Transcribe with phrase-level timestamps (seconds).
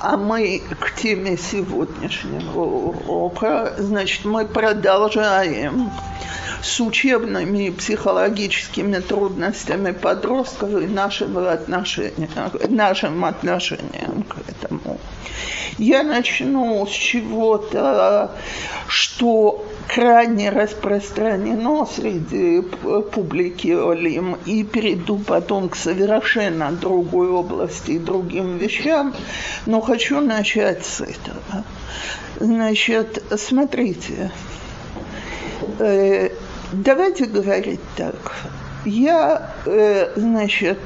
[0.00, 5.90] А мы к теме сегодняшнего урока, значит, мы продолжаем
[6.62, 12.28] с учебными и психологическими трудностями подростков и нашего отношения,
[12.68, 15.00] нашим отношением к этому.
[15.78, 18.32] Я начну с чего-то,
[18.88, 28.58] что крайне распространено среди публики Олим и перейду потом к совершенно другой области и другим
[28.58, 29.14] вещам,
[29.66, 31.64] но хочу начать с этого.
[32.38, 34.30] Значит, смотрите,
[35.78, 36.30] э,
[36.72, 38.36] давайте говорить так.
[38.84, 40.78] Я, э, значит,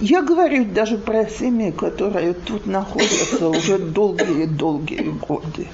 [0.00, 5.68] я говорю даже про семьи, которые тут находятся уже долгие-долгие годы.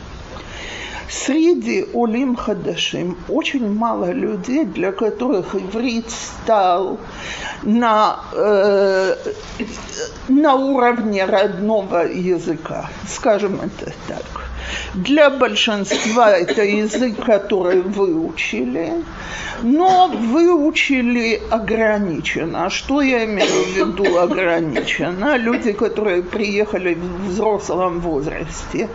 [1.09, 6.99] Среди Олим Хадашим очень мало людей, для которых иврит стал
[7.63, 9.17] на, э,
[10.29, 14.54] на уровне родного языка, скажем это так.
[14.95, 18.93] Для большинства это язык, который выучили,
[19.63, 22.67] но выучили ограниченно.
[22.67, 25.37] А что я имею в виду ограниченно?
[25.37, 28.89] Люди, которые приехали в взрослом возрасте,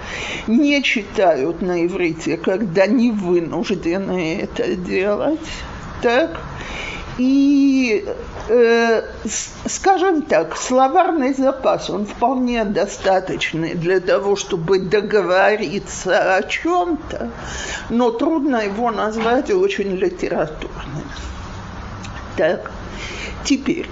[0.47, 5.39] не читают на иврите, когда не вынуждены это делать.
[6.01, 6.39] Так?
[7.19, 8.05] И,
[8.47, 9.03] э,
[9.65, 17.29] скажем так, словарный запас, он вполне достаточный для того, чтобы договориться о чем-то,
[17.89, 21.03] но трудно его назвать очень литературным.
[22.37, 22.71] Так,
[23.43, 23.89] теперь,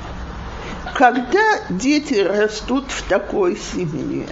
[0.95, 4.25] когда дети растут в такой семье,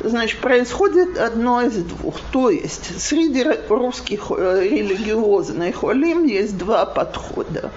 [0.00, 2.16] значит, происходит одно из двух.
[2.32, 7.70] То есть среди русских э, религиозных олим есть два подхода.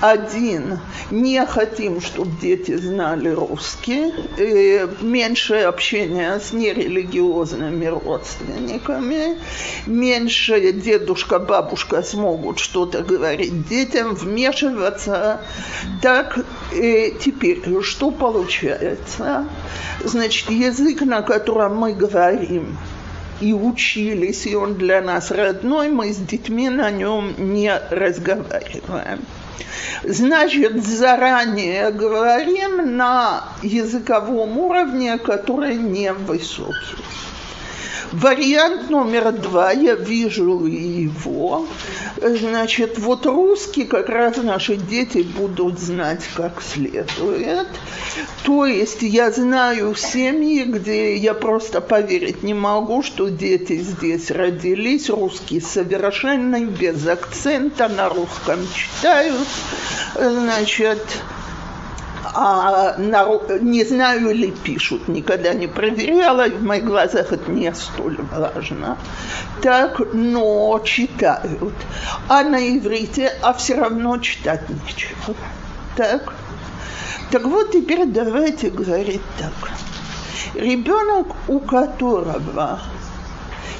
[0.00, 0.78] Один–
[1.10, 4.12] не хотим, чтобы дети знали русский,
[5.00, 9.38] меньше общения с нерелигиозными родственниками,
[9.86, 15.40] меньше дедушка, бабушка смогут что-то говорить детям, вмешиваться.
[16.02, 16.38] Так,
[16.72, 19.46] и теперь что получается?
[20.04, 22.76] Значит, язык, на котором котором мы говорим
[23.40, 29.20] и учились, и он для нас родной, мы с детьми на нем не разговариваем.
[30.04, 36.96] Значит, заранее говорим на языковом уровне, который не высокий.
[38.12, 41.66] Вариант номер два, я вижу его.
[42.16, 47.68] Значит, вот русский как раз наши дети будут знать как следует.
[48.44, 55.10] То есть я знаю семьи, где я просто поверить не могу, что дети здесь родились,
[55.10, 59.48] русский совершенный, без акцента, на русском читают.
[60.14, 61.02] Значит,
[62.34, 68.98] а не знаю ли пишут, никогда не проверяла, в моих глазах это не столь важно.
[69.62, 71.74] Так, но читают.
[72.28, 75.34] А на иврите, а все равно читать нечего.
[75.96, 76.34] Так?
[77.30, 79.70] Так вот, теперь давайте говорить так.
[80.54, 82.80] Ребенок, у которого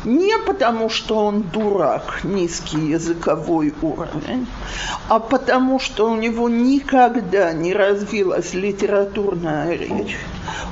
[0.05, 4.47] не потому, что он дурак, низкий языковой уровень,
[5.09, 10.17] а потому, что у него никогда не развилась литературная речь.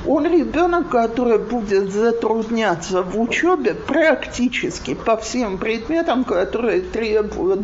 [0.05, 7.61] Он ребенок, который будет затрудняться в учебе практически по всем предметам, которые требуют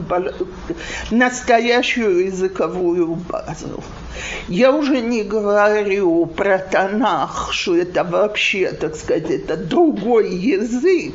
[1.11, 3.83] настоящую языковую базу.
[4.47, 11.13] Я уже не говорю про Танах, что это вообще, так сказать, это другой язык,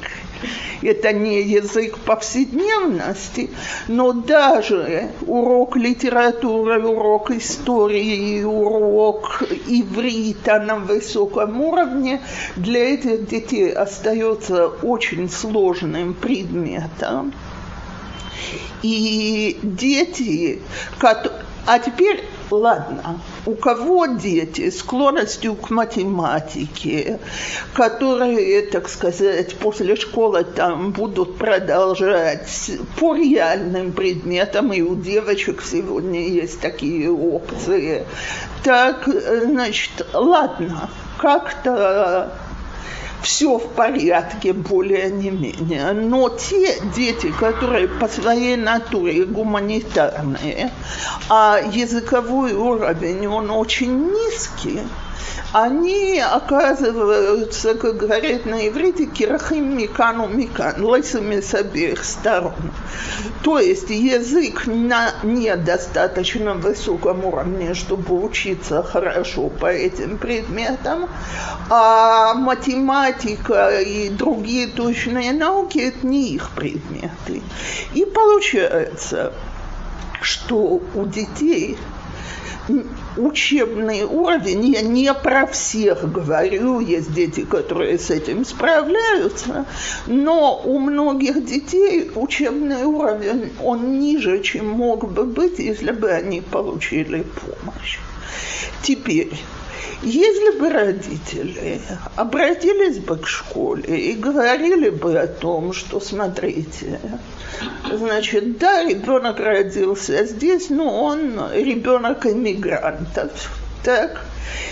[0.83, 3.51] это не язык повседневности,
[3.89, 12.21] но даже урок литературы, урок истории, урок иврита на высоком уровне
[12.57, 17.33] для этих детей остается очень сложным предметом.
[18.83, 20.61] И дети,
[21.67, 27.19] а теперь ладно, у кого дети склонностью к математике,
[27.75, 36.27] которые, так сказать, после школы там будут продолжать по реальным предметам, и у девочек сегодня
[36.29, 38.05] есть такие опции,
[38.63, 40.89] так, значит, ладно,
[41.19, 42.33] как-то
[43.25, 45.93] все в порядке более не менее.
[45.93, 50.71] Но те дети, которые по своей натуре гуманитарные,
[51.29, 54.81] а языковой уровень, он очень низкий,
[55.53, 62.55] они оказываются, как говорят на иврите, кирахим микану микан, лысыми с обеих сторон.
[63.43, 71.09] То есть язык на недостаточно высоком уровне, чтобы учиться хорошо по этим предметам,
[71.71, 77.43] а математика и другие точные науки– это не их предметы.
[77.95, 79.33] И получается,
[80.21, 81.79] что у детей
[83.17, 89.67] учебный уровень, я не про всех говорю, есть дети, которые с этим справляются,
[90.07, 96.41] но у многих детей учебный уровень, он ниже, чем мог бы быть, если бы они
[96.41, 97.99] получили помощь.
[98.83, 99.33] Теперь,
[100.03, 101.81] если бы родители
[102.17, 107.01] обратились бы к школе и говорили бы о том, что, смотрите,
[107.91, 113.31] значит, да, ребенок родился здесь, но он ребенок иммигрантов,
[113.83, 114.25] так,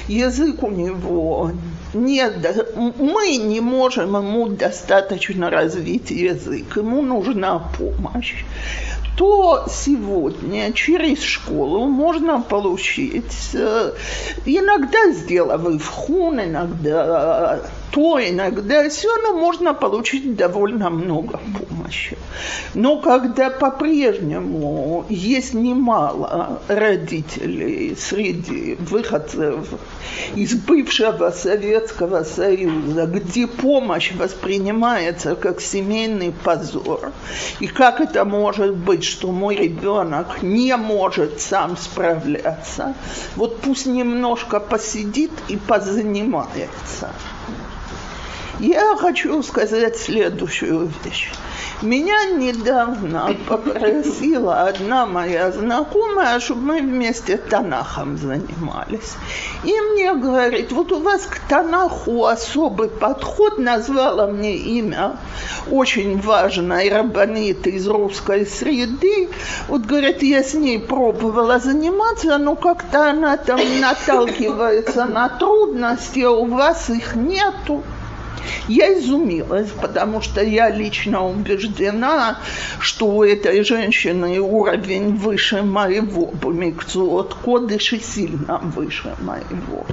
[0.08, 1.52] язык у него
[1.94, 2.34] нет,
[2.98, 8.44] мы не можем ему достаточно развить язык, ему нужна помощь
[9.16, 13.92] то сегодня через школу можно получить, э,
[14.44, 17.60] иногда сделав ивхун, иногда
[17.92, 22.16] то иногда все равно можно получить довольно много помощи.
[22.72, 29.68] Но когда по-прежнему есть немало родителей среди выходцев
[30.34, 37.12] из бывшего Советского Союза, где помощь воспринимается как семейный позор,
[37.60, 42.94] и как это может быть, что мой ребенок не может сам справляться,
[43.36, 47.10] вот пусть немножко посидит и позанимается.
[48.60, 51.30] Я хочу сказать следующую вещь.
[51.80, 59.14] Меня недавно попросила одна моя знакомая, чтобы мы вместе Танахом занимались.
[59.64, 65.16] И мне говорит, вот у вас к Танаху особый подход, назвала мне имя
[65.70, 69.30] очень важной рабанит из русской среды.
[69.66, 76.30] Вот, говорит, я с ней пробовала заниматься, но как-то она там наталкивается на трудности, а
[76.30, 77.82] у вас их нету.
[78.68, 82.38] Я изумилась, потому что я лично убеждена,
[82.78, 89.86] что у этой женщины уровень выше моего, Бумикцуот Кодыш и сильно выше моего.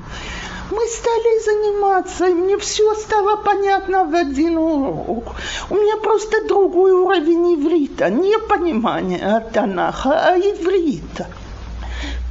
[0.71, 5.35] Мы стали заниматься, и мне все стало понятно в один урок.
[5.69, 11.27] У меня просто другой уровень иврита, не понимание Танаха, а иврита.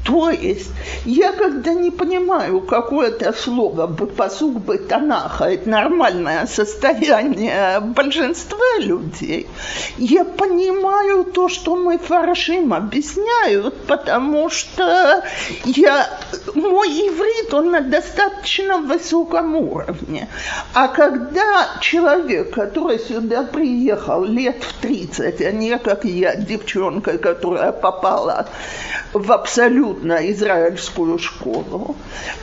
[0.08, 0.70] То есть
[1.04, 9.46] я когда не понимаю какое-то слово, посук бы Танаха, это нормальное состояние большинства людей,
[9.98, 15.24] я понимаю то, что мы фаршим объясняют, потому что
[15.66, 16.06] я,
[16.54, 20.26] мой иврит, он на достаточно высоком уровне.
[20.72, 27.72] А когда человек, который сюда приехал лет в 30, а не как я, девчонка, которая
[27.72, 28.46] попала
[29.12, 31.96] в абсолют на израильскую школу,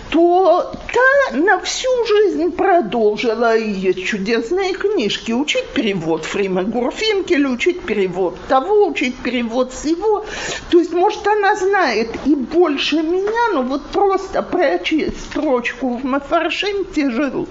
[0.10, 5.32] то та на всю жизнь продолжила есть чудесные книжки.
[5.32, 10.26] Учить перевод Фрима Гурфинкеля, учить перевод того, учить перевод всего.
[10.70, 16.86] То есть, может, она знает и больше меня, но вот просто прочесть строчку в Мафаршим
[16.94, 17.48] тяжело.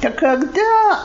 [0.00, 1.00] Так когда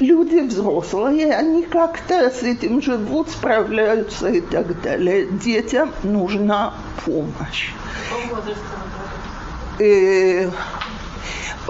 [0.00, 5.26] люди взрослые, они как-то с этим живут, справляются и так далее.
[5.26, 6.74] Детям нужна
[7.04, 7.70] помощь.
[9.78, 10.48] И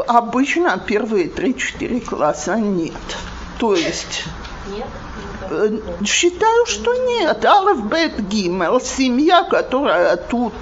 [0.07, 2.93] обычно первые 3-4 класса нет.
[3.59, 4.25] То есть
[4.69, 4.87] нет?
[5.51, 7.45] Э, считаю, что нет.
[7.45, 10.55] Алф, Бет, Гимел, семья, которая тут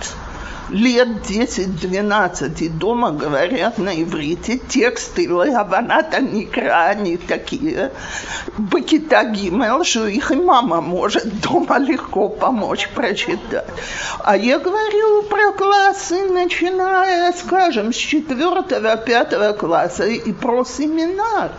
[0.71, 7.91] лет 10-12 и дома говорят на иврите, тексты Лаваната Никра, они такие,
[8.57, 13.67] Бакита Гимел, что их и мама может дома легко помочь прочитать.
[14.21, 21.53] А я говорю про классы, начиная, скажем, с четвертого, пятого класса и про семинар.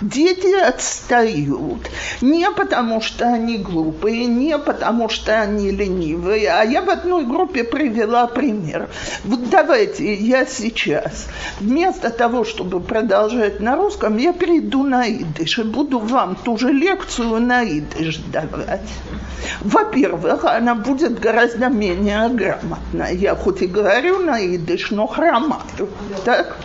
[0.00, 1.88] Дети отстают.
[2.20, 7.64] Не потому, что они глупые, не потому, что они ленивые, а я в одной группе
[7.64, 8.88] привела пример пример.
[9.24, 11.26] Вот давайте я сейчас,
[11.60, 16.72] вместо того, чтобы продолжать на русском, я перейду на идыш и буду вам ту же
[16.72, 18.88] лекцию на идыш давать.
[19.60, 23.12] Во-первых, она будет гораздо менее грамотная.
[23.12, 25.88] Я хоть и говорю на идыш, но хромаю.
[26.24, 26.56] Так?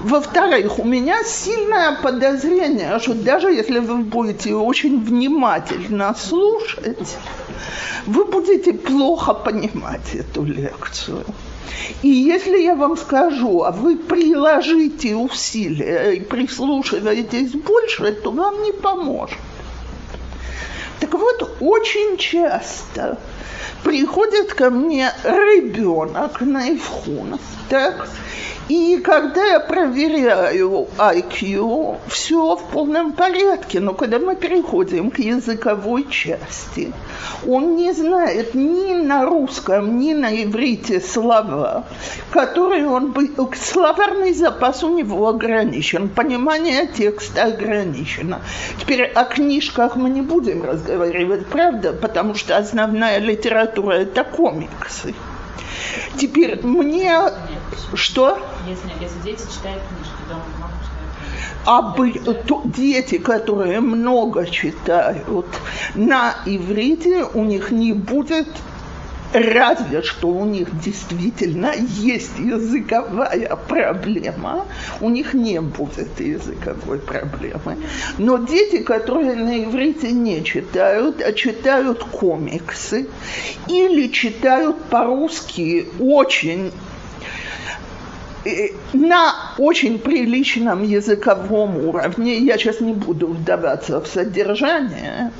[0.00, 7.16] Во-вторых, у меня сильное подозрение, что даже если вы будете очень внимательно слушать,
[8.06, 11.24] вы будете плохо понимать эту лекцию.
[12.02, 18.72] И если я вам скажу, а вы приложите усилия и прислушиваетесь больше, то вам не
[18.72, 19.38] поможет.
[21.00, 23.18] Так вот, очень часто
[23.82, 28.08] приходит ко мне ребенок на Ивхун, так,
[28.68, 33.80] и когда я проверяю IQ, все в полном порядке.
[33.80, 36.92] Но когда мы переходим к языковой части,
[37.46, 41.86] он не знает ни на русском, ни на иврите слова,
[42.30, 43.14] которые он...
[43.54, 48.42] Словарный запас у него ограничен, понимание текста ограничено.
[48.78, 51.94] Теперь о книжках мы не будем разговаривать, правда?
[51.94, 55.14] Потому что основная литература– это комиксы.
[56.16, 57.20] Теперь мне...
[57.94, 58.38] Что?
[58.68, 60.78] Если, если дети читают книжки дома, мама
[61.64, 65.46] а то, дети, которые много читают
[65.94, 68.48] на иврите, у них не будет
[69.32, 74.64] Разве что у них действительно есть языковая проблема,
[75.02, 77.76] у них не будет языковой проблемы.
[78.16, 83.06] Но дети, которые на иврите не читают, а читают комиксы
[83.68, 86.72] или читают по-русски очень
[88.46, 95.32] э, на очень приличном языковом уровне, я сейчас не буду вдаваться в содержание,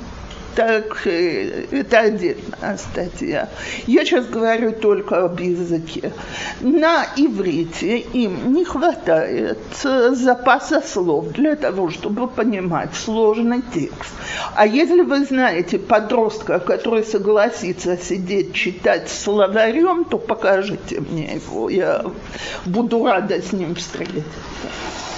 [0.59, 3.47] так это отдельная статья.
[3.87, 6.11] Я сейчас говорю только об языке.
[6.59, 14.11] На иврите им не хватает запаса слов для того, чтобы понимать сложный текст.
[14.53, 21.69] А если вы знаете подростка, который согласится сидеть читать словарем, то покажите мне его.
[21.69, 22.03] Я
[22.65, 24.23] буду рада с ним встретиться.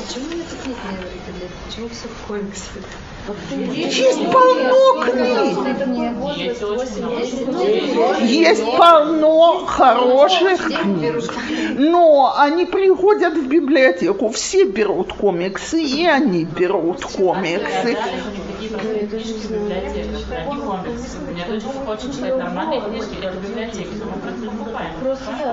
[0.06, 1.50] Почему нет книг на иврите?
[1.66, 2.70] Почему все комиксы?
[3.52, 5.58] Есть полно книг.
[8.22, 11.24] Есть полно хороших книг.
[11.78, 17.98] Но они приходят в библиотеку, все берут комиксы, и они берут комиксы.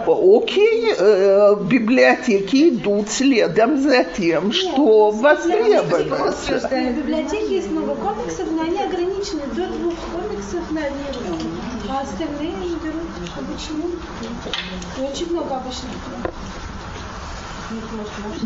[0.06, 6.32] Окей, э, библиотеки идут следом за тем, что востребовано.
[6.32, 11.48] В библиотеке есть много комиксов, но они ограничены до двух комиксов на руки.
[11.88, 13.08] А остальные они берут.
[13.36, 13.88] А почему?
[14.98, 15.92] очень много обычных.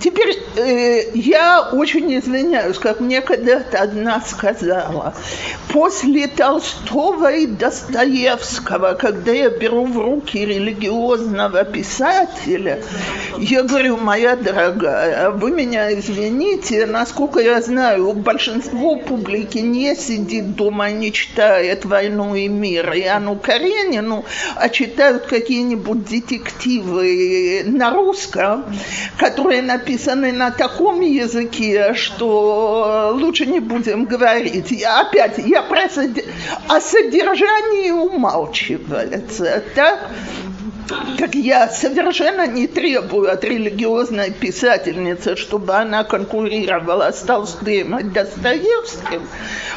[0.01, 5.15] Теперь э, я очень извиняюсь, как мне когда-то одна сказала,
[5.69, 12.83] после Толстого и Достоевского, когда я беру в руки религиозного писателя,
[13.39, 20.91] я говорю, моя дорогая, вы меня извините, насколько я знаю, большинство публики не сидит дома
[20.91, 24.25] и не читает «Войну и мир» и Анну Каренину,
[24.57, 28.65] а читают какие-нибудь детективы на русском,
[29.19, 34.71] которые написаны на таком языке, что лучше не будем говорить.
[34.71, 36.25] Я, опять, я про содер...
[36.69, 40.11] о содержании умалчивается, так?
[41.19, 49.23] Так я совершенно не требую от религиозной писательницы, чтобы она конкурировала с Толстым и Достоевским,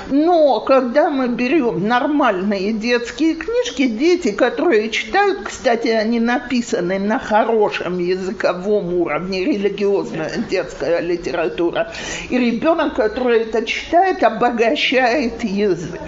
[0.09, 7.99] но когда мы берем нормальные детские книжки, дети, которые читают, кстати, они написаны на хорошем
[7.99, 11.91] языковом уровне, религиозная детская литература,
[12.29, 16.01] и ребенок, который это читает, обогащает язык.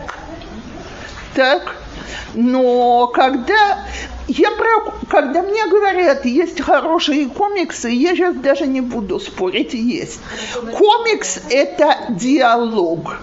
[1.33, 1.75] Так?
[2.33, 3.85] Но когда
[4.27, 10.19] я про, когда мне говорят, есть хорошие комиксы, я сейчас даже не буду спорить, есть.
[10.77, 13.17] Комикс– это диалог.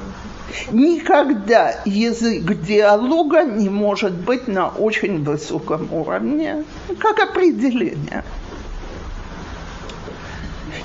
[0.71, 6.65] Никогда язык диалога не может быть на очень высоком уровне,
[6.99, 8.25] как определение.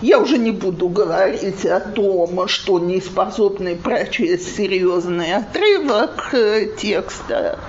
[0.02, 7.60] Я уже не буду говорить о том, что не способны прочесть серьезный отрывок э, текста.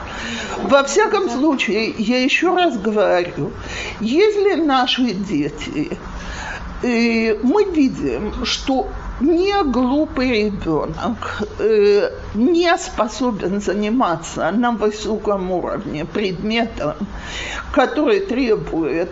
[0.63, 3.51] Во всяком случае, я еще раз говорю,
[4.01, 5.99] если наши дети,
[6.85, 8.87] э, мы видим, что
[9.21, 16.95] не глупый ребенок э, не способен заниматься на высоком уровне предметом,
[17.73, 19.11] который требует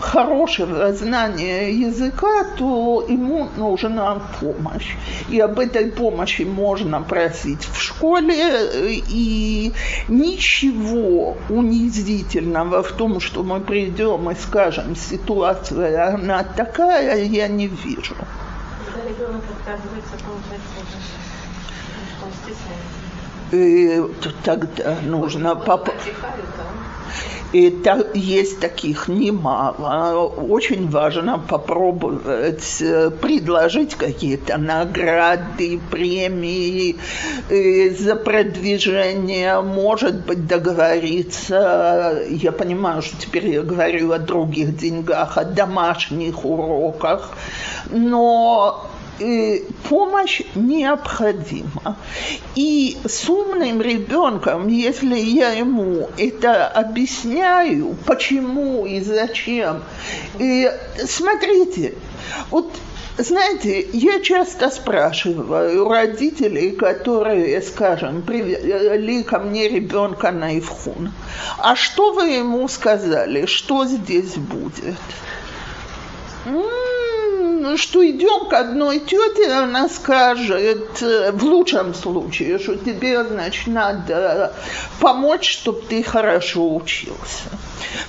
[0.00, 4.94] хорошего знания языка, то ему нужна помощь.
[5.28, 9.72] И об этой помощи можно просить в школе, и
[10.08, 18.14] ничего унизительного в том, что мы придем и скажем, ситуация она такая, я не вижу.
[23.50, 24.02] И
[24.44, 25.56] тогда нужно...
[25.56, 25.90] Поп...
[27.52, 30.26] И та, есть таких немало.
[30.26, 36.96] Очень важно попробовать э, предложить какие-то награды, премии
[37.48, 42.22] э, за продвижение, может быть, договориться.
[42.28, 47.30] Я понимаю, что теперь я говорю о других деньгах, о домашних уроках,
[47.90, 48.90] но
[49.88, 51.96] помощь необходима.
[52.54, 59.82] И с умным ребенком, если я ему это объясняю, почему и зачем,
[60.38, 60.70] и
[61.06, 61.94] смотрите,
[62.50, 62.70] вот
[63.18, 71.12] знаете, я часто спрашиваю родителей, которые, скажем, привели ко мне ребенка на Ивхун,
[71.58, 74.94] а что вы ему сказали, что здесь будет?
[77.76, 84.52] Что идем к одной тете, она скажет, э, в лучшем случае, что тебе, значит, надо
[85.00, 87.48] помочь, чтобы ты хорошо учился.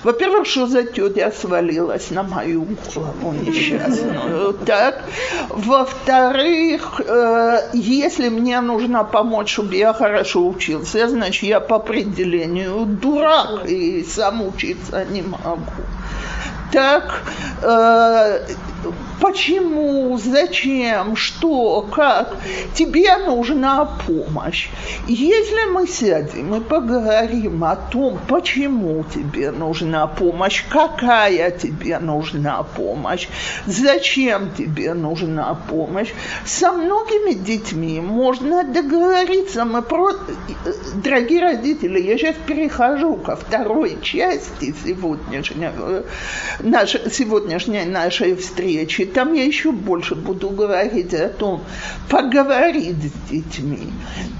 [0.03, 4.53] Во-первых, что за тетя свалилась на мою голову несчастную.
[4.65, 5.03] Так.
[5.50, 13.65] Во-вторых, э, если мне нужно помочь, чтобы я хорошо учился, значит, я по определению дурак
[13.68, 15.63] и сам учиться не могу.
[16.72, 17.24] Так,
[17.63, 18.46] э,
[19.19, 22.38] Почему, зачем, что, как?
[22.74, 24.69] Тебе нужна помощь.
[25.07, 33.27] Если мы сядем и поговорим о том, почему тебе нужна помощь, какая тебе нужна помощь,
[33.65, 36.13] зачем тебе нужна помощь,
[36.45, 39.65] со многими детьми можно договориться.
[39.65, 40.12] Мы про...
[40.95, 46.03] Дорогие родители, я сейчас перехожу ко второй части сегодняшнего,
[46.59, 48.68] нашей, сегодняшней нашей встречи
[49.13, 51.61] там я еще больше буду говорить о том,
[52.09, 53.91] поговорить с детьми.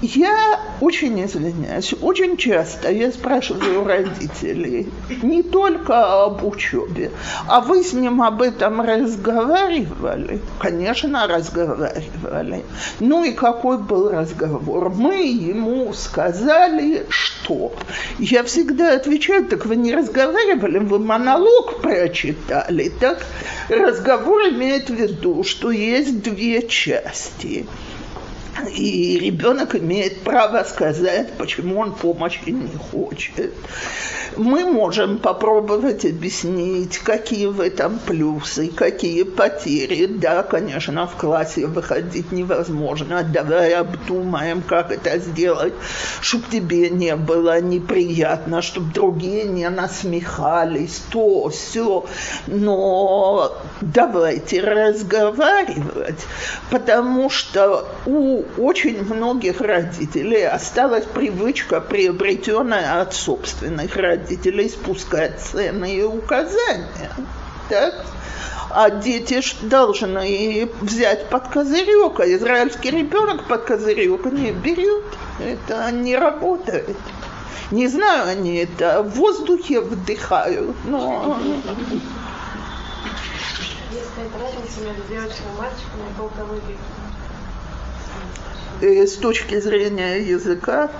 [0.02, 4.88] Я очень извиняюсь, очень часто я спрашиваю родителей
[5.22, 7.10] не только об учебе,
[7.46, 10.40] а вы с ним об этом разговаривали?
[10.58, 12.64] Конечно, разговаривали.
[13.00, 14.90] Ну и какой был разговор?
[14.90, 17.72] Мы ему сказали, что?
[18.18, 23.24] Я всегда отвечаю, так вы не разговаривали, вы монолог прочитали, так
[23.68, 24.19] разговор
[24.50, 27.66] имеет в виду, что есть две части.
[28.68, 33.52] И ребенок имеет право сказать, почему он помощи не хочет
[34.36, 40.06] мы можем попробовать объяснить, какие в этом плюсы, какие потери.
[40.06, 43.22] Да, конечно, в классе выходить невозможно.
[43.22, 45.74] Давай обдумаем, как это сделать,
[46.20, 52.06] чтобы тебе не было неприятно, чтобы другие не насмехались, то, все.
[52.46, 56.26] Но давайте разговаривать,
[56.70, 66.02] потому что у очень многих родителей осталась привычка, приобретенная от собственных родителей спускать цены и
[66.02, 67.12] указания.
[67.68, 67.94] Так?
[68.70, 75.04] А дети должны взять под козырек, а израильский ребенок под козырек не берет.
[75.40, 76.96] Это не работает.
[77.70, 81.38] Не знаю, они это в воздухе вдыхают, но...
[83.92, 86.76] Есть какая-то разница между девочкой и мальчиком и полковыми?
[88.80, 90.90] Э, с точки зрения языка,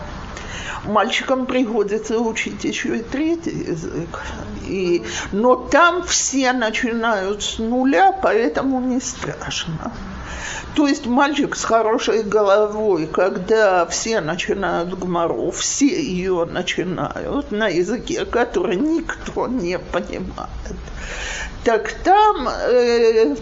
[0.85, 4.21] мальчикам приходится учить еще и третий язык.
[4.67, 9.93] И, но там все начинают с нуля, поэтому не страшно.
[10.77, 18.25] То есть мальчик с хорошей головой, когда все начинают гмору, все ее начинают на языке,
[18.25, 20.51] который никто не понимает.
[21.65, 23.35] Так там э,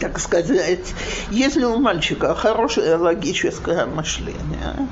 [0.00, 0.94] так сказать,
[1.30, 4.88] если у мальчика хорошее логическое мышление,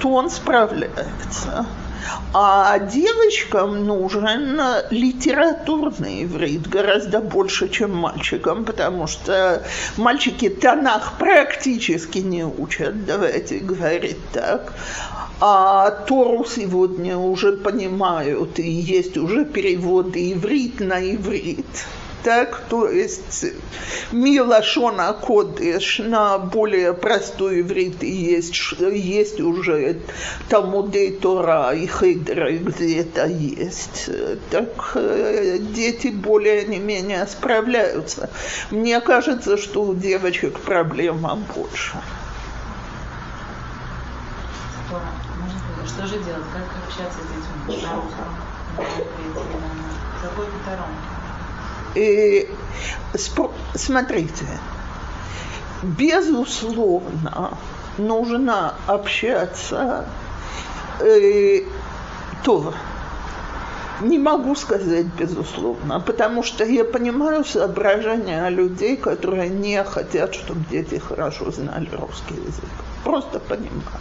[0.00, 1.66] то он справляется.
[2.34, 9.62] А девочкам нужен литературный иврит гораздо больше, чем мальчикам, потому что
[9.96, 14.74] мальчики Танах практически не учат, давайте говорить так.
[15.40, 21.86] А Тору сегодня уже понимают, и есть уже переводы иврит на иврит
[22.24, 23.44] так, то есть
[24.10, 30.00] Милашона Кодеш на более простой иврит есть, есть уже
[30.48, 34.08] Талмудей Тора и Хейдеры, где это есть.
[34.50, 38.30] Так э, дети более не менее справляются.
[38.70, 41.98] Мне кажется, что у девочек проблема больше.
[45.86, 46.44] Что же делать?
[46.54, 47.86] Как общаться с детьми?
[50.22, 50.46] Какой
[51.94, 52.02] патрон?
[52.02, 52.48] И
[53.74, 54.46] смотрите,
[55.82, 57.56] безусловно,
[57.98, 60.06] нужно общаться.
[61.00, 61.60] Э,
[62.44, 62.74] то
[64.00, 70.98] Не могу сказать безусловно, потому что я понимаю соображения людей, которые не хотят, чтобы дети
[70.98, 72.70] хорошо знали русский язык.
[73.04, 74.00] Просто понимаю.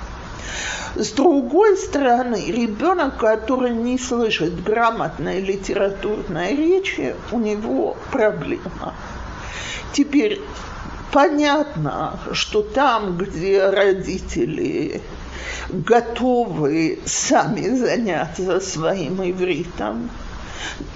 [0.95, 8.93] С другой стороны, ребенок, который не слышит грамотной литературной речи, у него проблема.
[9.91, 10.39] Теперь
[11.11, 15.01] понятно, что там, где родители
[15.69, 20.09] готовы сами заняться своим ивритом,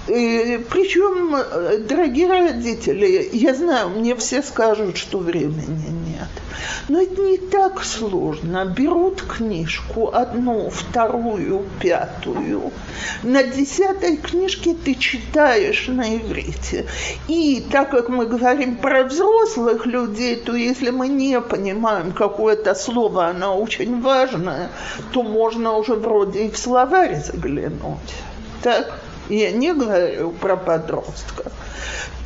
[0.08, 1.36] и, причем,
[1.86, 6.28] дорогие родители, я знаю, мне все скажут, что времени нет.
[6.88, 8.64] Но это не так сложно.
[8.64, 12.72] Берут книжку, одну, вторую, пятую.
[13.22, 16.86] На десятой книжке ты читаешь на иврите.
[17.28, 23.26] И так как мы говорим про взрослых людей, то если мы не понимаем какое-то слово,
[23.26, 24.70] оно очень важное,
[25.12, 28.14] то можно уже вроде и в словарь заглянуть.
[28.62, 29.00] Так?
[29.28, 31.52] Я не говорю про подростков.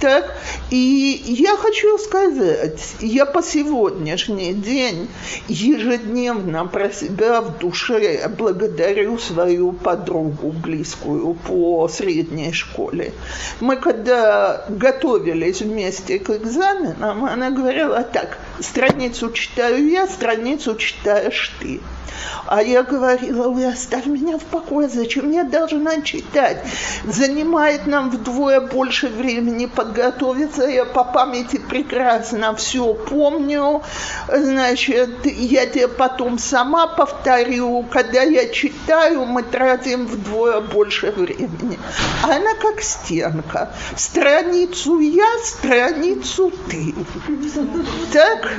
[0.03, 0.35] Так,
[0.71, 5.09] и я хочу сказать, я по сегодняшний день
[5.47, 13.13] ежедневно про себя в душе благодарю свою подругу близкую по средней школе.
[13.61, 21.81] Мы когда готовились вместе к экзаменам, она говорила так, страницу читаю я, страницу читаешь ты.
[22.47, 26.59] А я говорила, ой, оставь меня в покое, зачем я должна читать?
[27.05, 33.83] Занимает нам вдвое больше времени подготовиться, я по памяти прекрасно все помню,
[34.29, 41.79] значит, я тебе потом сама повторю, когда я читаю, мы тратим вдвое больше времени.
[42.23, 46.95] Она как стенка, страницу я, страницу ты.
[48.13, 48.53] Так?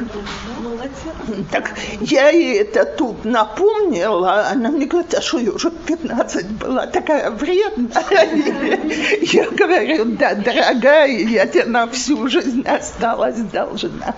[1.51, 6.85] Так, я ей это тут напомнила, она мне говорит, а что я уже 15 была
[6.87, 8.79] такая вредная?
[9.21, 14.15] Я говорю, да, дорогая, я тебе на всю жизнь осталась должна.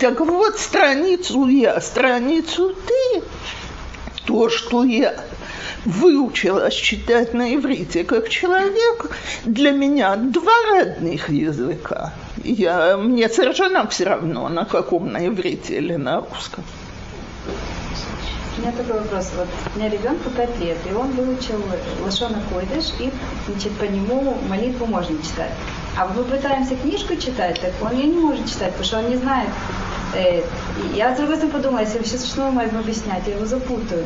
[0.00, 3.22] Так вот, страницу я, страницу ты,
[4.28, 5.14] то, что я
[5.86, 9.10] выучилась читать на иврите как человек,
[9.46, 12.12] для меня два родных языка.
[12.44, 16.62] Я, мне совершенно все равно, на каком на иврите или на русском.
[18.58, 19.30] У меня такой вопрос.
[19.34, 21.62] Вот у меня ребенку 5 лет, и он выучил
[22.04, 23.10] Лашона Койдыш, и
[23.48, 25.52] значит, по нему молитву можно читать.
[25.98, 29.16] А мы пытаемся книжку читать, так он ее не может читать, потому что он не
[29.16, 29.48] знает.
[30.14, 30.42] Э,
[30.94, 34.04] я с другой стороны подумала, если сейчас начну ему объяснять, я его запутаю.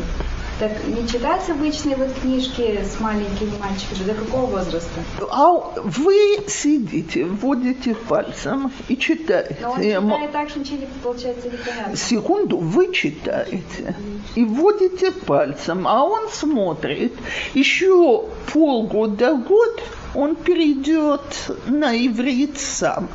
[0.62, 4.04] Так не читать обычные вот книжки с маленькими мальчиками?
[4.06, 5.00] До какого возраста?
[5.28, 9.56] А вы сидите, вводите пальцем и читаете.
[9.60, 11.96] Но он читает так, что ничего не получается непонятно.
[11.96, 13.96] Секунду, вы читаете
[14.36, 17.12] и вводите пальцем, а он смотрит.
[17.54, 19.82] Еще полгода-год
[20.14, 23.08] он перейдет на иврит сам.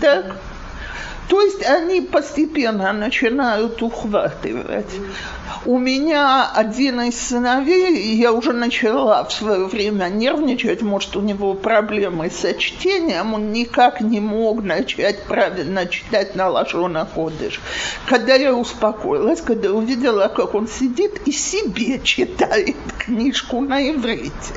[0.00, 0.38] Так?
[1.28, 4.86] То есть они постепенно начинают ухватывать.
[5.66, 11.54] У меня один из сыновей, я уже начала в свое время нервничать, может, у него
[11.54, 17.60] проблемы со чтением, он никак не мог начать правильно читать на Лашона Ходыш.
[18.06, 24.54] Когда я успокоилась, когда увидела, как он сидит и себе читает книжку на иврите.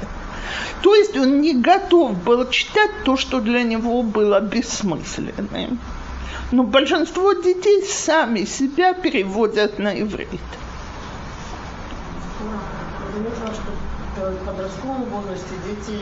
[0.83, 5.79] То есть он не готов был читать то, что для него было бессмысленным.
[6.51, 10.39] Но большинство детей сами себя переводят на иврит.
[13.13, 15.99] Заметила, что в подростковом возрасте дети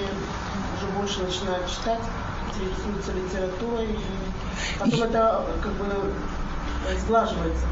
[0.76, 2.02] уже больше начинают читать,
[2.50, 5.86] интересуются литературой, и потом это как бы
[7.06, 7.66] сглаживается.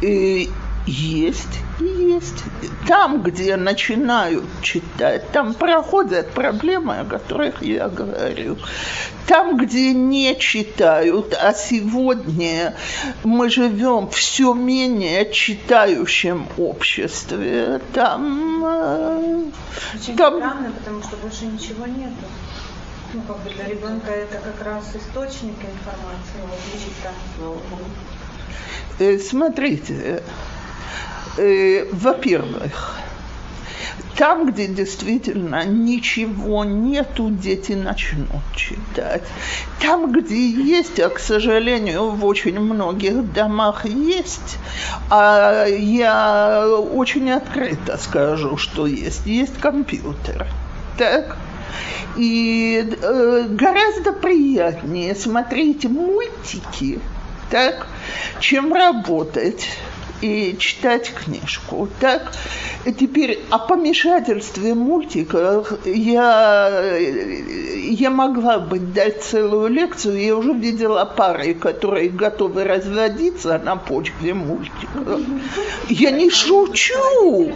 [0.00, 0.50] И
[0.86, 2.44] есть и есть.
[2.86, 8.56] Там, где начинают читать, там проходят проблемы, о которых я говорю.
[9.26, 12.76] Там, где не читают, а сегодня
[13.24, 18.64] мы живем все менее читающем обществе, там...
[18.64, 19.44] э,
[19.94, 22.24] Очень там странно, потому что больше ничего нету.
[23.12, 26.40] Ну, как бы для ребенка это как раз источник информации,
[27.40, 27.58] вот.
[28.98, 30.22] Э, Смотрите,
[31.92, 32.96] во-первых,
[34.16, 39.22] там, где действительно ничего нету, дети начнут читать.
[39.80, 44.56] Там, где есть, а, к сожалению, в очень многих домах есть,
[45.10, 50.46] а я очень открыто скажу, что есть, есть компьютер.
[50.96, 51.36] Так?
[52.16, 57.00] И э, гораздо приятнее смотреть мультики,
[57.50, 57.86] так,
[58.40, 59.68] чем работать
[60.20, 61.88] и читать книжку.
[62.00, 62.32] Так,
[62.98, 70.18] теперь о помешательстве мультиках я, я могла бы дать целую лекцию.
[70.20, 75.20] Я уже видела пары, которые готовы разводиться на почве мультиков.
[75.88, 77.52] Я не шучу.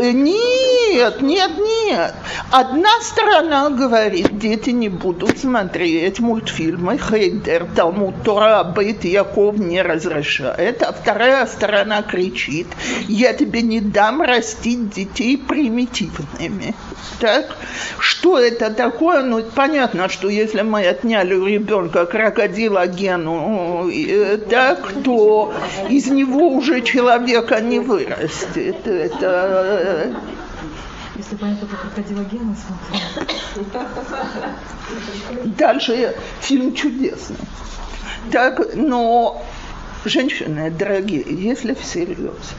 [0.00, 2.14] Нет, нет, нет.
[2.50, 10.82] Одна сторона говорит, дети не будут смотреть мультфильмы Хейдер, Талмуд Тора, Бейт Яков не разрешает,
[10.82, 11.63] а вторая сторона
[12.02, 12.66] кричит,
[13.08, 16.74] я тебе не дам растить детей примитивными.
[17.20, 17.56] Так?
[17.98, 19.22] Что это такое?
[19.22, 25.54] Ну, понятно, что если мы отняли у ребенка крокодила гену, э, так, то
[25.88, 28.86] из него уже человека не вырастет.
[28.86, 30.14] Это э,
[31.16, 33.86] если бы я только крокодила Гена смотрела.
[35.44, 37.36] Дальше фильм чудесный.
[38.32, 39.42] Так, но,
[40.04, 42.54] женщины, дорогие, если всерьез,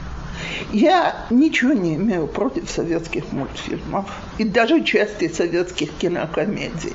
[0.71, 6.93] я ничего не имею против советских мультфильмов и даже части советских кинокомедий.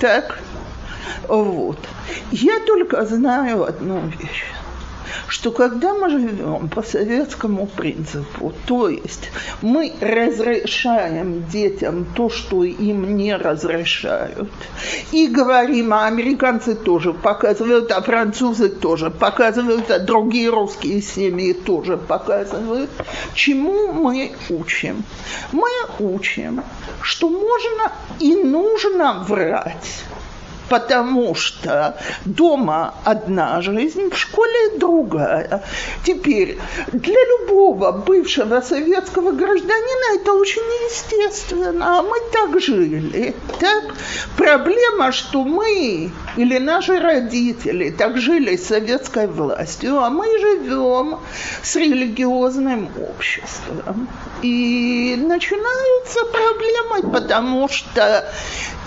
[0.00, 0.38] Так,
[1.28, 1.78] вот.
[2.30, 4.44] Я только знаю одну вещь
[5.28, 9.30] что когда мы живем по советскому принципу, то есть
[9.62, 14.50] мы разрешаем детям то, что им не разрешают,
[15.12, 21.96] и говорим, а американцы тоже показывают, а французы тоже показывают, а другие русские семьи тоже
[21.96, 22.90] показывают,
[23.34, 25.04] чему мы учим?
[25.52, 25.68] Мы
[25.98, 26.62] учим,
[27.02, 30.04] что можно и нужно врать
[30.70, 35.64] потому что дома одна жизнь, в школе другая.
[36.04, 36.58] Теперь
[36.92, 43.34] для любого бывшего советского гражданина это очень естественно, а мы так жили.
[43.58, 43.96] Так?
[44.36, 51.18] Проблема, что мы или наши родители так жили с советской властью, а мы живем
[51.64, 54.08] с религиозным обществом.
[54.42, 58.24] И начинаются проблемы, потому что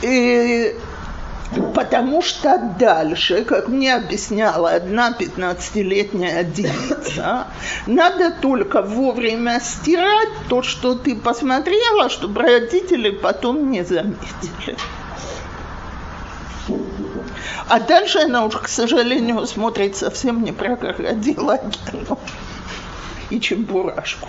[0.02, 0.74] э,
[1.74, 7.48] Потому что дальше, как мне объясняла одна 15-летняя девица,
[7.86, 14.78] надо только вовремя стирать то, что ты посмотрела, чтобы родители потом не заметили.
[17.68, 21.60] А дальше она уже, к сожалению, смотрит совсем не про крокодила
[23.30, 24.28] и чебурашку.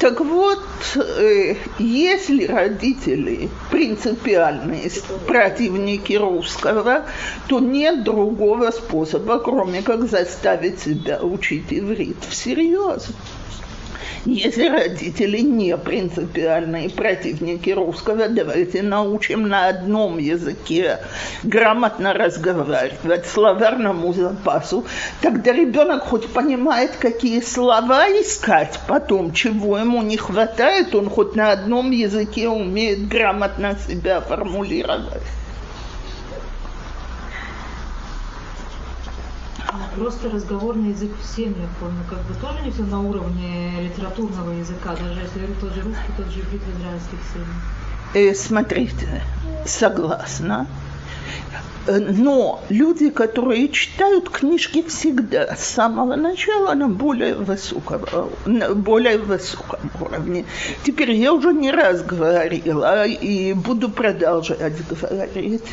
[0.00, 0.60] Так вот,
[0.96, 4.90] э, если родители принципиальные
[5.26, 7.04] противники русского,
[7.46, 13.08] то нет другого способа, кроме как заставить себя учить иврит всерьез.
[14.26, 21.00] Если родители не принципиальные противники русского, давайте научим на одном языке
[21.42, 24.86] грамотно разговаривать, словарному запасу.
[25.20, 31.52] Тогда ребенок хоть понимает, какие слова искать потом, чего ему не хватает, он хоть на
[31.52, 35.22] одном языке умеет грамотно себя формулировать.
[39.96, 44.94] Просто разговорный язык в семьях, он как бы тоже не все на уровне литературного языка,
[44.94, 47.48] даже если тот же русский, тот же иврит в израильских семьях.
[48.14, 49.22] Э, смотрите,
[49.66, 50.66] согласна.
[51.86, 58.02] Э, но люди, которые читают книжки всегда с самого начала на более высоком,
[58.46, 60.44] на более высоком уровне.
[60.84, 65.64] Теперь я уже не раз говорила и буду продолжать говорить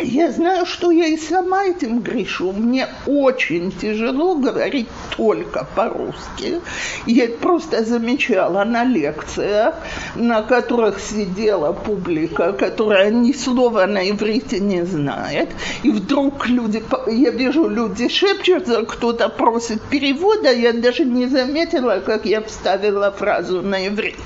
[0.00, 2.52] я знаю, что я и сама этим грешу.
[2.52, 6.60] Мне очень тяжело говорить только по-русски.
[7.06, 9.74] Я просто замечала на лекциях,
[10.14, 15.50] на которых сидела публика, которая ни слова на иврите не знает.
[15.82, 22.24] И вдруг люди, я вижу, люди шепчутся, кто-то просит перевода, я даже не заметила, как
[22.24, 24.16] я вставила фразу на иврите.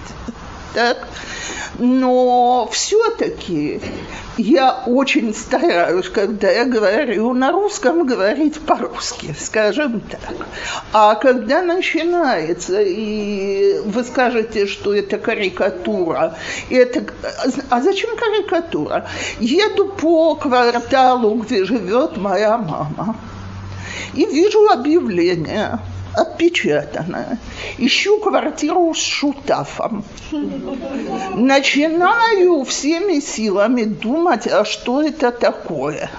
[0.77, 1.09] Так?
[1.79, 3.81] Но все-таки
[4.37, 10.37] я очень стараюсь, когда я говорю на русском, говорить по-русски, скажем так.
[10.93, 16.37] А когда начинается, и вы скажете, что это карикатура,
[16.69, 17.05] это...
[17.71, 19.09] а зачем карикатура?
[19.41, 23.17] Еду по кварталу, где живет моя мама,
[24.13, 25.79] и вижу объявление–
[26.17, 27.39] отпечатано.
[27.79, 30.05] Ищу квартиру с шутафом.
[31.35, 36.11] Начинаю всеми силами думать, а что это такое.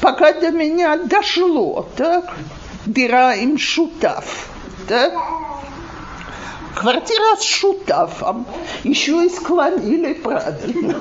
[0.00, 2.36] Пока до меня дошло, так,
[2.86, 4.48] дыра им шутаф,
[4.86, 5.14] так,
[6.76, 8.46] Квартира с шутафом.
[8.84, 10.94] Еще и склонили правильно.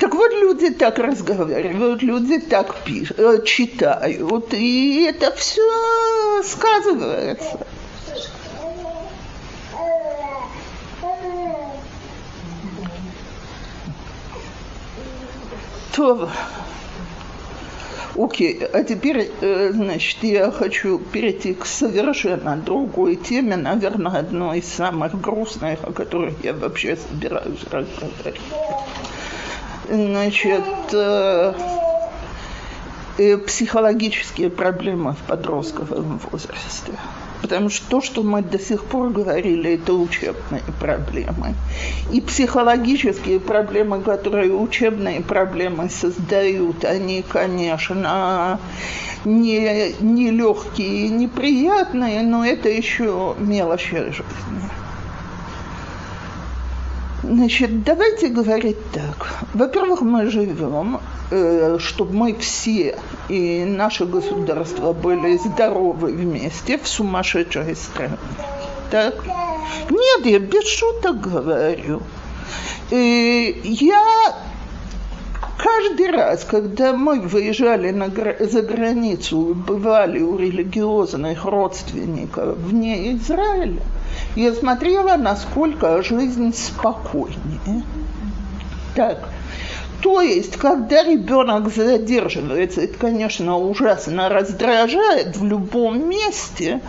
[0.00, 7.66] Так вот, люди так разговаривают, люди так пишут, э, читают, и это все сказывается.
[15.94, 16.30] То,
[18.16, 24.72] окей, а теперь, э, значит, я хочу перейти к совершенно другой теме, наверное, одной из
[24.72, 28.40] самых грустных, о которых я вообще собираюсь разговаривать.
[29.90, 31.52] Значит, э,
[33.18, 36.92] э, психологические проблемы в подростковом возрасте.
[37.42, 41.54] Потому что то, что мы до сих пор говорили, это учебные проблемы.
[42.12, 48.60] И психологические проблемы, которые учебные проблемы создают, они, конечно,
[49.24, 54.70] не, не легкие и неприятные, но это еще мелочи жизни.
[57.22, 59.28] Значит, давайте говорить так.
[59.52, 67.76] Во-первых, мы живем, э, чтобы мы все и наше государство были здоровы вместе в сумасшедшей
[67.76, 68.16] стране.
[68.90, 69.14] Так?
[69.90, 72.00] Нет, я без шуток говорю.
[72.90, 74.34] И э, я
[75.58, 83.82] каждый раз, когда мы выезжали на, за границу, бывали у религиозных родственников вне Израиля,
[84.36, 87.84] я смотрела, насколько жизнь спокойнее.
[88.94, 89.28] Так.
[90.02, 96.80] То есть, когда ребенок задерживается, это, конечно, ужасно раздражает в любом месте,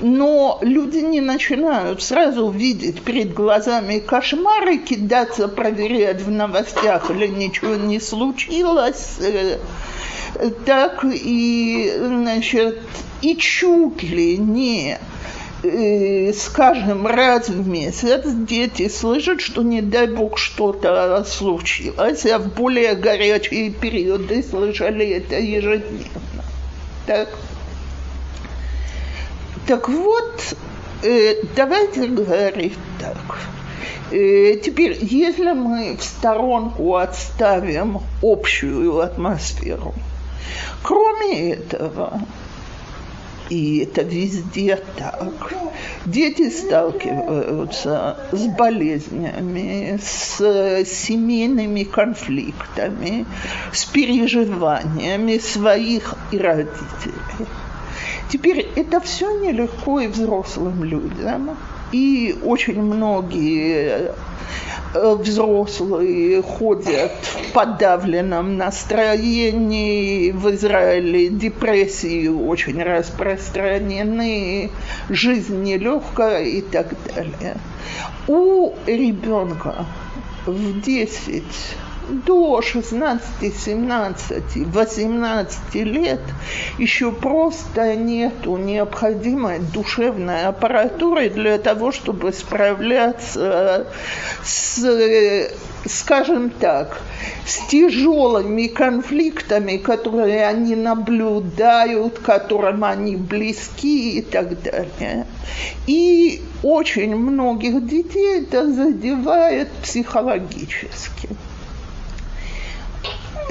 [0.00, 7.74] но люди не начинают сразу видеть перед глазами кошмары, кидаться, проверять в новостях, или ничего
[7.74, 9.18] не случилось.
[10.64, 12.78] Так и, значит,
[13.20, 14.96] и чуть ли не
[16.34, 22.94] скажем, раз в месяц дети слышат, что, не дай бог, что-то случилось, а в более
[22.94, 26.44] горячие периоды слышали это ежедневно.
[27.06, 27.28] Так,
[29.66, 30.54] так вот,
[31.02, 33.38] э, давайте говорить так.
[34.10, 39.94] Э, теперь, если мы в сторонку отставим общую атмосферу,
[40.82, 42.20] кроме этого,
[43.50, 45.52] и это везде так.
[46.06, 53.26] Дети сталкиваются с болезнями, с семейными конфликтами,
[53.72, 57.46] с переживаниями своих и родителей.
[58.30, 61.56] Теперь это все нелегко и взрослым людям.
[61.92, 64.12] И очень многие
[64.92, 70.32] Э, взрослые ходят в подавленном настроении.
[70.32, 74.70] В Израиле депрессии очень распространены,
[75.08, 77.56] жизнь нелегкая и так далее.
[78.26, 79.86] У ребенка
[80.46, 81.44] в 10
[82.10, 86.20] до 16, 17, 18 лет
[86.78, 93.86] еще просто нету необходимой душевной аппаратуры для того, чтобы справляться
[94.42, 95.50] с,
[95.86, 97.00] скажем так,
[97.46, 105.26] с тяжелыми конфликтами, которые они наблюдают, которым они близки и так далее.
[105.86, 111.28] И очень многих детей это задевает психологически.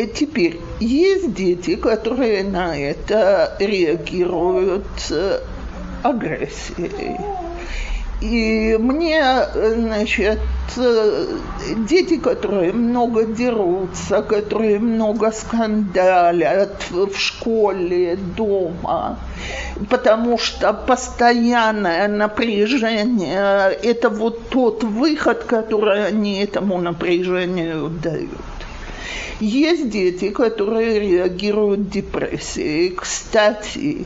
[0.07, 5.39] Теперь, есть дети, которые на это реагируют э,
[6.03, 7.17] агрессией.
[8.21, 10.39] И мне, значит,
[10.75, 11.37] э,
[11.87, 19.19] дети, которые много дерутся, которые много скандалят в школе, дома,
[19.89, 28.58] потому что постоянное напряжение– это вот тот выход, который они этому напряжению дают.
[29.39, 32.89] Есть дети, которые реагируют депрессией.
[32.89, 34.05] Кстати,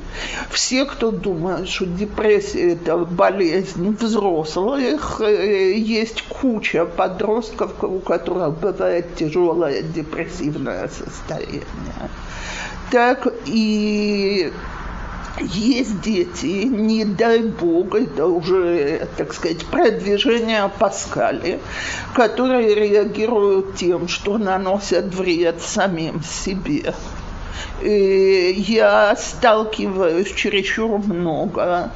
[0.52, 9.16] все, кто думает, что депрессия– это болезнь взрослых, э, есть куча подростков, у которых бывает
[9.16, 11.64] тяжелое депрессивное состояние.
[12.92, 14.52] Так и
[15.40, 21.60] есть дети, не дай бог, это уже, так сказать, продвижение Паскали,
[22.14, 26.94] которые реагируют тем, что наносят вред самим себе.
[27.82, 31.92] И я сталкиваюсь чересчур много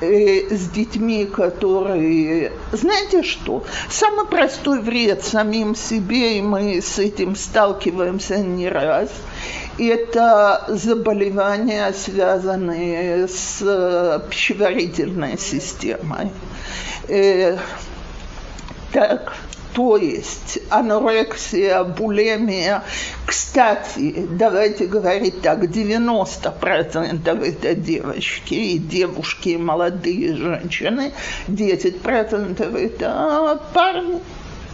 [0.00, 2.52] э, с детьми, которые...
[2.72, 3.64] Знаете что?
[3.88, 9.10] Самый простой вред самим себе, и мы с этим сталкиваемся не раз–
[9.78, 16.32] это заболевания, связанные с э, пищеварительной системой.
[17.08, 17.56] Э,
[18.92, 19.32] так,
[19.78, 22.82] то есть анорексия, булемия.
[23.24, 31.12] Кстати, давайте говорить так, 90% это девочки, и девушки, и молодые женщины,
[31.46, 34.18] 10% это парни.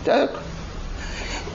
[0.06, 0.40] Так.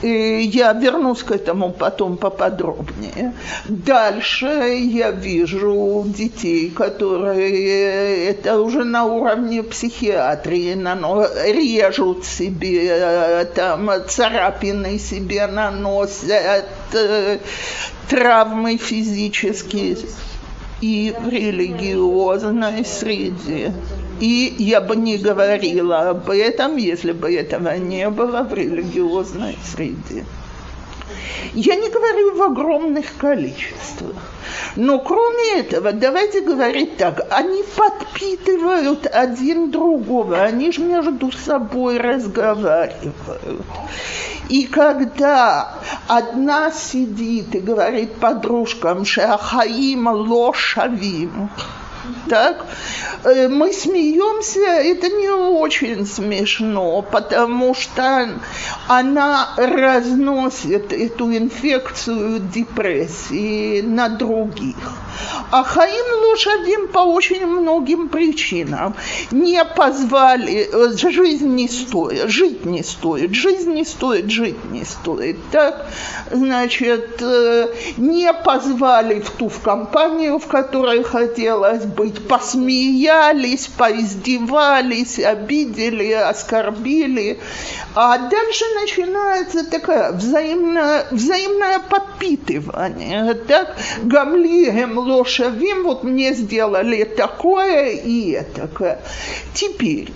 [0.02, 3.34] Я вернусь к этому потом поподробнее.
[3.68, 14.98] Дальше я вижу детей, которые это уже на уровне психиатрии нано, режут себе, там царапины
[14.98, 17.38] себе наносят, э,
[18.08, 19.96] травмы физические
[20.80, 23.72] и в религиозной среде.
[24.20, 30.24] И я бы не говорила об этом, если бы этого не было в религиозной среде.
[31.54, 34.16] Я не говорю в огромных количествах.
[34.76, 43.64] Но кроме этого, давайте говорить так, они подпитывают один другого, они же между собой разговаривают.
[44.48, 51.50] И когда одна сидит и говорит подружкам «Шахаим лошавим»,
[52.28, 52.66] так,
[53.24, 58.28] э, мы смеемся, это не очень смешно, потому что
[58.88, 64.76] она разносит эту инфекцию депрессии на других.
[65.50, 68.94] А Хаим лошадим по очень многим причинам
[69.30, 75.36] не позвали, э, жизнь не стоит, жить не стоит, жизнь не стоит, жить не стоит.
[75.50, 75.86] Так,
[76.30, 86.12] значит, э, не позвали в ту в компанию, в которой хотелось быть, посмеялись, поиздевались, обидели,
[86.12, 87.40] оскорбили.
[87.94, 93.34] А дальше начинается такое взаимное, взаимное подпитывание.
[93.34, 99.00] Так, гамлием лошавим, вот мне сделали такое и это.
[99.54, 100.12] Теперь,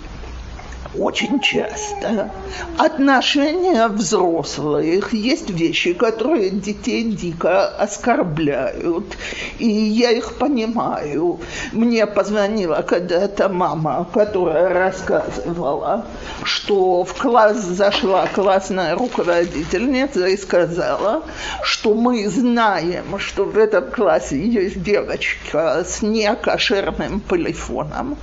[0.97, 2.31] очень часто.
[2.77, 9.17] Отношения взрослых, есть вещи, которые детей дико оскорбляют,
[9.59, 11.39] и я их понимаю.
[11.71, 16.05] Мне позвонила когда-то мама, которая рассказывала,
[16.43, 21.23] что в класс зашла классная руководительница и сказала,
[21.63, 28.17] что мы знаем, что в этом классе есть девочка с некошерным полифоном,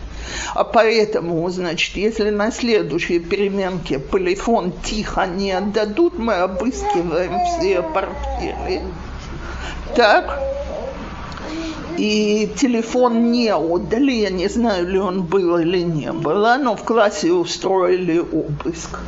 [0.55, 8.83] а поэтому, значит, если на следующей переменке полифон тихо не отдадут, мы обыскиваем все портфели.
[9.95, 10.39] Так?
[11.97, 16.85] И телефон не отдали, я не знаю, ли он был или не был, но в
[16.85, 18.99] классе устроили обыск.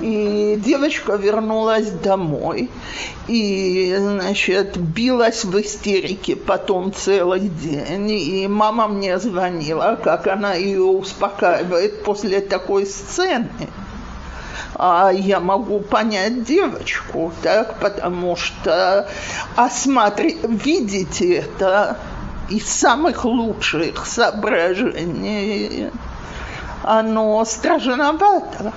[0.00, 2.70] И девочка вернулась домой
[3.28, 8.10] и, значит, билась в истерике потом целый день.
[8.10, 13.48] И мама мне звонила, как она ее успокаивает после такой сцены
[14.82, 19.06] а я могу понять девочку, так, потому что
[19.54, 21.98] осмотри, видите это
[22.50, 25.90] из самых лучших соображений,
[26.82, 28.72] оно страшновато.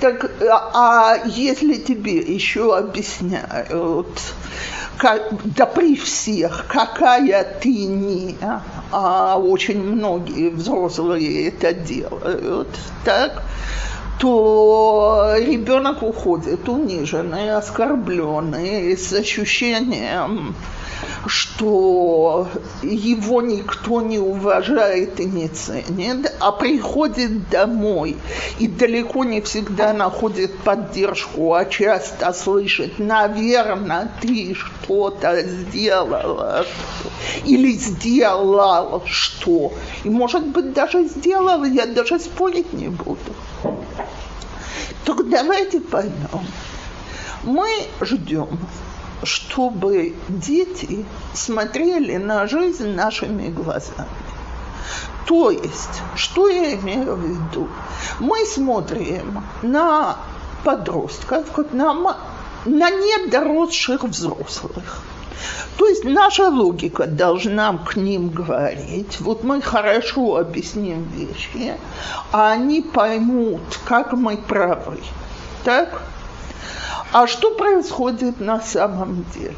[0.00, 0.30] Так,
[0.74, 4.08] а если тебе еще объясняют,
[4.98, 8.36] как, да при всех, какая ты не,
[8.92, 12.68] а очень многие взрослые это делают,
[13.04, 13.42] так,
[14.18, 20.54] то ребенок уходит униженный, оскорбленный, с ощущением,
[21.26, 22.48] что
[22.82, 28.16] его никто не уважает и не ценит, а приходит домой
[28.58, 36.66] и далеко не всегда находит поддержку, а часто слышит, наверное, ты что-то сделала
[37.44, 39.72] или сделал что.
[40.04, 43.18] И, может быть, даже сделал, я даже спорить не буду.
[45.04, 46.46] Так давайте поймем.
[47.42, 47.68] Мы
[48.00, 48.58] ждем
[49.24, 54.08] чтобы дети смотрели на жизнь нашими глазами.
[55.26, 57.68] То есть, что я имею в виду?
[58.20, 60.18] Мы смотрим на
[60.64, 61.94] подростков, на,
[62.66, 65.02] на недоросших взрослых.
[65.76, 71.74] То есть наша логика должна к ним говорить, вот мы хорошо объясним вещи,
[72.32, 74.98] а они поймут, как мы правы.
[75.64, 76.02] Так?
[77.12, 79.54] А что происходит на самом деле?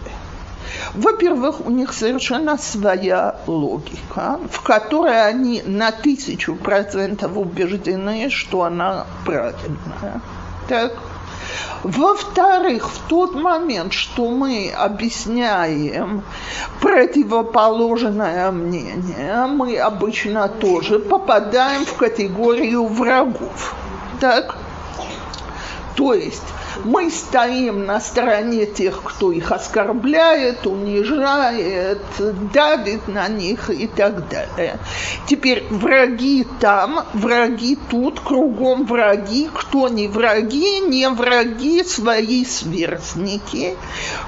[0.94, 9.06] Во-первых, у них совершенно своя логика, в которой они на тысячу процентов убеждены, что она
[9.24, 10.20] правильная.
[10.68, 10.92] Так?
[11.82, 16.22] Во-вторых, в тот момент, что мы объясняем
[16.80, 23.74] противоположное мнение, мы обычно тоже попадаем в категорию врагов.
[24.20, 24.58] Так?
[25.96, 26.42] То есть
[26.84, 32.02] мы стоим на стороне тех, кто их оскорбляет, унижает,
[32.52, 34.78] давит на них и так далее.
[35.26, 43.74] Теперь враги там, враги тут, кругом враги, кто не враги, не враги, свои сверстники,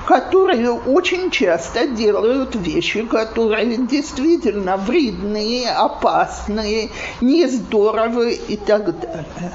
[0.07, 6.91] которые очень часто делают вещи, которые действительно вредные, опасные,
[7.21, 9.53] нездоровые и так далее.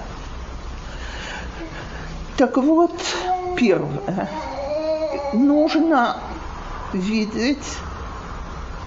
[2.37, 2.93] Так вот,
[3.55, 4.29] первое.
[5.33, 6.17] Нужно
[6.93, 7.77] видеть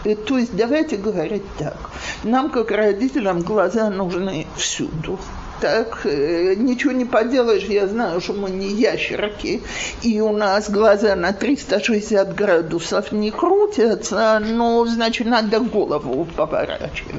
[0.05, 1.77] э, то есть давайте говорить так.
[2.25, 5.19] Нам, как родителям, глаза нужны всюду.
[5.61, 9.63] Так, э, ничего не поделаешь, я знаю, что мы не ящерки,
[10.03, 17.15] и у нас глаза на 360 градусов не крутятся, но, значит, надо голову поворачивать.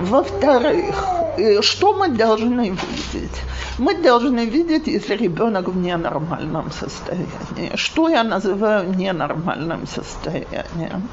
[0.00, 1.04] Во-вторых,
[1.38, 3.42] э, что мы должны видеть?
[3.78, 7.76] Мы должны видеть, если ребенок в ненормальном состоянии.
[7.76, 11.08] Что я называю ненормальным состоянием?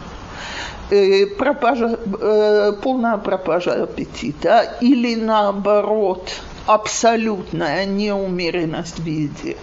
[0.91, 6.31] Э, пропажа, э, полная пропажа аппетита или наоборот–
[6.69, 9.57] абсолютная неумеренность в еде.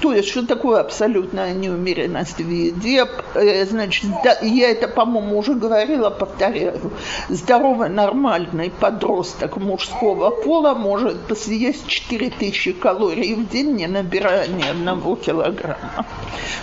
[0.00, 3.06] То есть, что такое абсолютная неумеренность в еде?
[3.34, 6.92] Э, значит, я это, по-моему, уже говорила, повторяю.
[7.28, 15.16] Здоровый, нормальный подросток мужского пола может съесть 4000 калорий в день, не набирая ни одного
[15.16, 16.06] килограмма.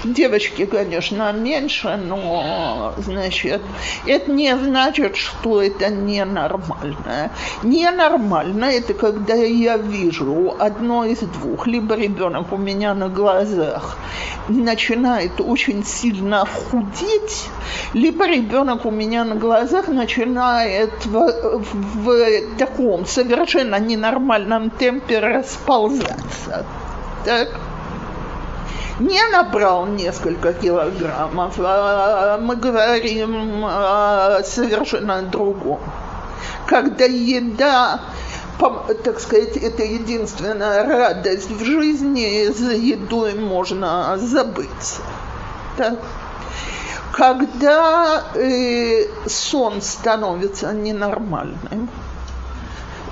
[0.03, 3.61] Девочки, конечно, меньше, но, значит,
[4.07, 7.31] это не значит, что это ненормально.
[7.61, 11.67] Ненормально– это когда я вижу одно из двух.
[11.67, 13.97] Либо ребенок у меня на глазах
[14.47, 17.47] начинает очень сильно худеть,
[17.93, 26.65] либо ребенок у меня на глазах начинает в, в, в таком совершенно ненормальном темпе расползаться.
[27.25, 27.49] Так?
[28.99, 35.79] не набрал несколько килограммов, а мы говорим о совершенно другом.
[36.67, 38.01] Когда еда
[38.59, 45.01] так сказать, это единственная радость в жизни, за едой можно забыться.
[45.77, 45.99] Так?
[47.13, 51.89] Когда э, сон становится ненормальным,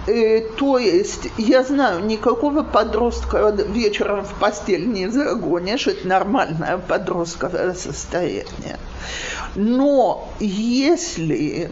[0.08, 7.76] э, то есть, я знаю, никакого подростка вечером в постель не загонишь, это нормальное подростковое
[7.76, 8.80] состояние.
[9.56, 11.70] Но если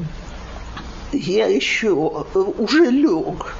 [1.12, 3.56] я еще э, уже лег,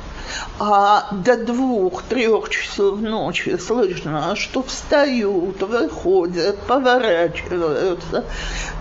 [0.60, 8.26] а до двух-трех часов ночи слышно, что встают, выходят, поворачиваются.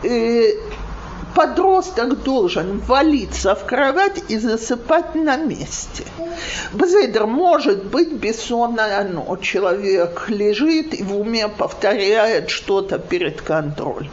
[0.02, 0.58] И
[1.38, 6.02] подросток должен валиться в кровать и засыпать на месте.
[6.72, 9.52] Бзейдер может быть бессонная ночь.
[9.52, 14.10] Человек лежит и в уме повторяет что-то перед контролем.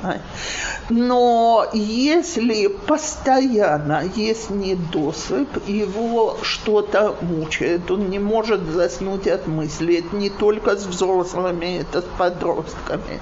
[0.90, 9.96] Но если постоянно есть недосып, его что-то мучает, он не может заснуть от мысли.
[9.98, 13.20] Это не только с взрослыми, это с подростками.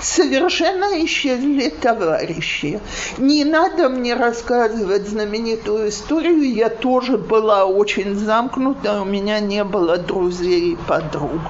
[0.00, 2.80] Совершенно исчезли товарищи.
[3.18, 6.52] Не надо мне рассказывать знаменитую историю.
[6.52, 11.40] Я тоже была очень замкнута, у меня не было друзей и подруг.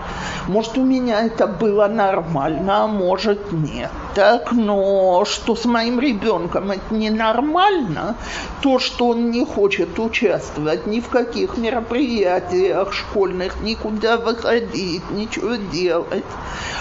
[0.46, 3.90] Может, у меня это было нормально, а может, нет.
[4.14, 8.16] Так, но что с моим ребенком это ненормально,
[8.62, 16.24] то, что он не хочет участвовать ни в каких мероприятиях школьных, никуда выходить, ничего делать,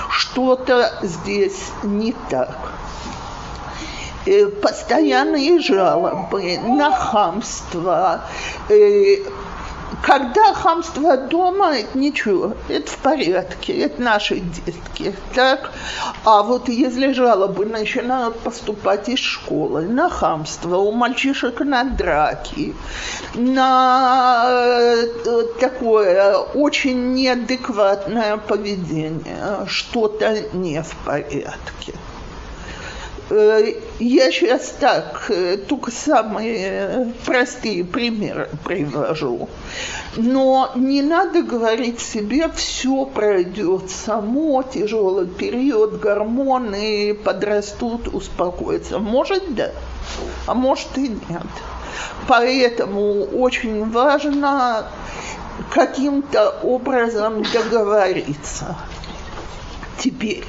[0.09, 2.57] что-то здесь не так.
[4.25, 8.21] Э, постоянные жалобы на хамство,
[8.69, 9.17] э,
[10.03, 15.71] когда хамство дома, это ничего, это в порядке, это наши детки, так?
[16.25, 22.75] А вот если жалобы начинают поступать из школы на хамство, у мальчишек на драки,
[23.33, 31.93] на э, такое очень неадекватное поведение, что-то не в порядке.
[33.29, 39.49] Э, я сейчас так, э, только самые простые примеры привожу.
[40.17, 48.99] Но не надо говорить себе, все пройдет само, тяжелый период, гормоны подрастут, успокоятся.
[48.99, 49.71] Может, да,
[50.45, 51.47] а может и нет.
[52.27, 54.87] Поэтому очень важно
[55.71, 58.75] каким-то образом договориться.
[59.97, 60.45] Теперь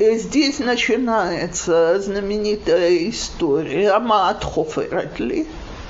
[0.00, 5.46] Здесь начинается знаменитая история Маат Хофератли.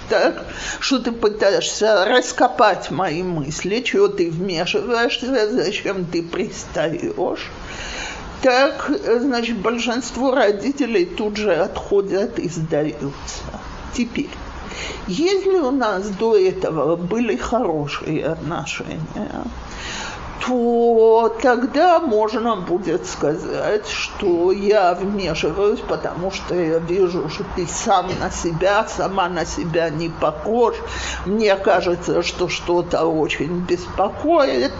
[0.09, 0.47] так,
[0.81, 7.51] что ты пытаешься раскопать мои мысли, чего ты вмешиваешься, зачем ты пристаешь.
[8.43, 13.43] Так, значит, большинство родителей тут же отходят и сдаются.
[13.95, 14.31] Теперь,
[15.09, 19.45] если у нас до этого были хорошие отношения,
[20.47, 28.09] то тогда можно будет сказать, что я вмешиваюсь, потому что я вижу, что ты сам
[28.21, 30.77] на себя, сама на себя не похож.
[31.27, 34.73] Мне кажется, что что-то очень беспокоит.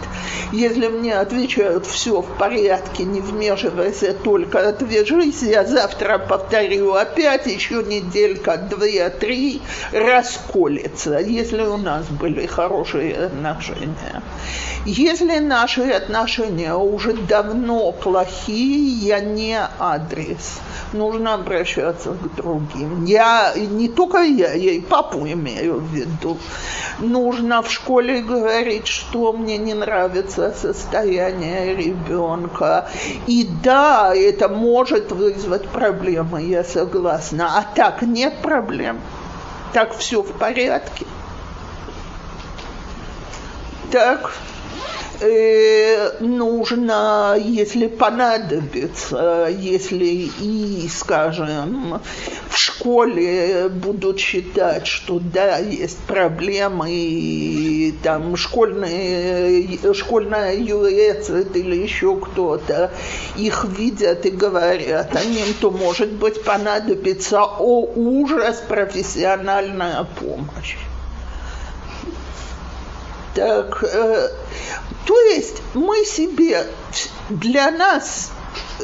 [0.51, 7.83] Если мне отвечают, все в порядке, не вмешивайся, только отвяжись, я завтра повторю опять, еще
[7.83, 14.23] неделька, две, три, расколется, если у нас были хорошие отношения.
[14.85, 20.59] Если наши отношения уже давно плохие, я не адрес.
[20.93, 23.05] Нужно обращаться к другим.
[23.05, 26.37] Я, не только я, я и папу имею в виду.
[26.99, 32.87] Нужно в школе говорить, что мне не нравится состояние ребенка.
[33.25, 37.57] И да, это может вызвать проблемы, я согласна.
[37.57, 39.01] А так нет проблем.
[39.73, 41.05] Так все в порядке.
[43.91, 44.31] Так
[45.21, 52.01] э, нужно, если понадобится, если и, скажем,
[52.49, 62.15] в школе будут считать, что да, есть проблемы, и там школьные, школьная ЮЭЦ или еще
[62.15, 62.91] кто-то
[63.35, 70.75] их видят и говорят о ним, то, может быть, понадобится, о ужас, профессиональная помощь.
[73.39, 74.29] Так, э,
[75.05, 76.67] то есть мы себе,
[77.29, 78.33] для нас
[78.81, 78.83] э,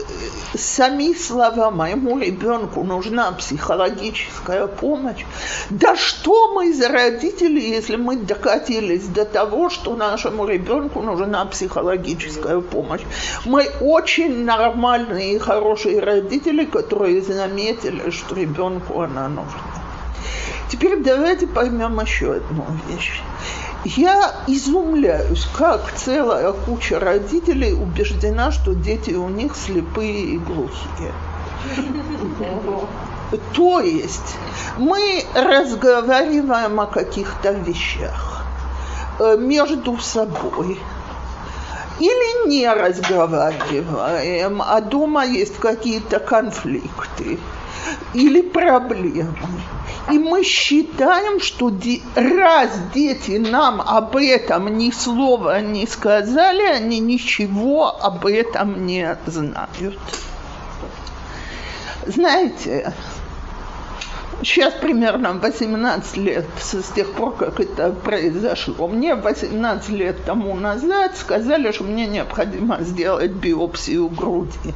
[0.58, 5.26] сами слова моему ребенку нужна психологическая помощь.
[5.70, 12.62] Да что мы за родители, если мы докатились до того, что нашему ребенку нужна психологическая
[12.62, 13.02] помощь?
[13.44, 19.85] Мы очень нормальные и хорошие родители, которые заметили, что ребенку она нужна.
[20.70, 23.22] Теперь давайте поймем еще одну вещь.
[23.84, 31.14] Я изумляюсь, как целая куча родителей убеждена, что дети у них слепые и глухие.
[33.54, 34.36] То есть
[34.78, 38.44] мы разговариваем о каких-то вещах
[39.20, 40.80] э, между собой
[42.00, 47.40] или не разговариваем, а дома есть какие-то конфликты
[48.14, 49.36] или проблемы.
[50.12, 51.72] И мы считаем, что
[52.16, 60.00] раз дети нам об этом ни слова не сказали, они ничего об этом не знают.
[62.06, 62.94] Знаете,
[64.46, 68.88] Сейчас примерно 18 лет с тех пор, как это произошло.
[68.88, 74.76] Мне 18 лет тому назад сказали, что мне необходимо сделать биопсию груди.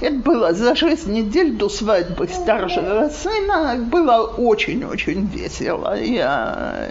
[0.00, 3.74] Это было за 6 недель до свадьбы старшего сына.
[3.90, 6.00] Было очень-очень весело.
[6.00, 6.90] Я...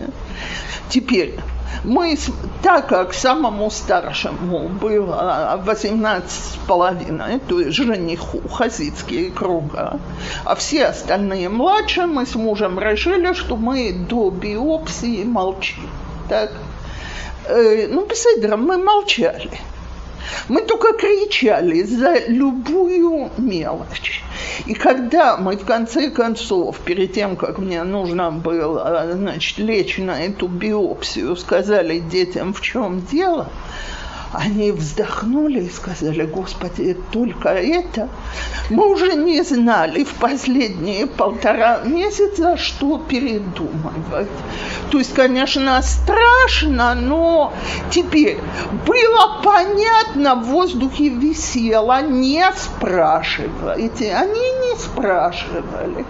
[0.89, 1.35] Теперь
[1.83, 2.17] мы,
[2.63, 9.99] так как самому старшему было 18 с половиной, то есть жениху, хасидские круга,
[10.43, 15.89] а все остальные младшие, мы с мужем решили, что мы до биопсии молчим.
[16.29, 16.51] Так?
[17.45, 19.59] Э, ну, беседером мы молчали.
[20.47, 24.23] Мы только кричали за любую мелочь.
[24.65, 30.23] И когда мы в конце концов, перед тем, как мне нужно было, значит, лечь на
[30.23, 33.49] эту биопсию, сказали детям, в чем дело,
[34.33, 38.09] они вздохнули и сказали, Господи, только это.
[38.69, 44.27] Мы уже не знали в последние полтора месяца, что передумывать.
[44.91, 47.53] То есть, конечно, страшно, но
[47.89, 48.39] теперь
[48.85, 54.13] было понятно, в воздухе висело, не спрашивайте.
[54.13, 56.05] Они не спрашивали.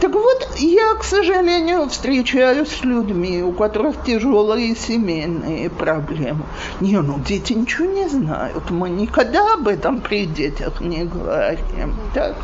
[0.00, 6.44] Так вот, я, к сожалению, встречаюсь с людьми, у которых тяжелые семейные проблемы.
[6.80, 8.70] Не, ну дети ничего не знают.
[8.70, 11.96] Мы никогда об этом при детях не говорим.
[12.14, 12.36] Так?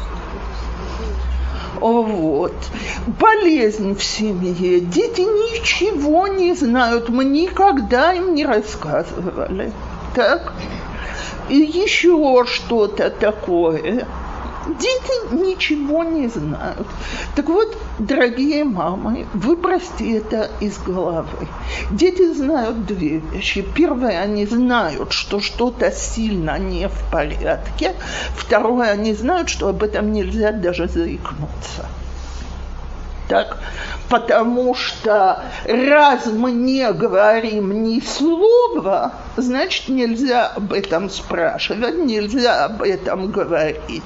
[1.80, 2.54] Вот.
[3.06, 4.80] Болезнь в семье.
[4.80, 7.08] Дети ничего не знают.
[7.08, 9.72] Мы никогда им не рассказывали.
[10.14, 10.52] Так?
[11.48, 14.06] И еще что-то такое.
[14.66, 16.86] Дети ничего не знают.
[17.36, 21.48] Так вот, дорогие мамы, выбросьте это из головы.
[21.90, 23.62] Дети знают две вещи.
[23.62, 27.94] Первое, они знают, что что-то сильно не в порядке.
[28.36, 31.86] Второе, они знают, что об этом нельзя даже заикнуться.
[33.28, 33.58] Так?
[34.08, 42.82] Потому что раз мы не говорим ни слова, значит нельзя об этом спрашивать, нельзя об
[42.82, 44.04] этом говорить.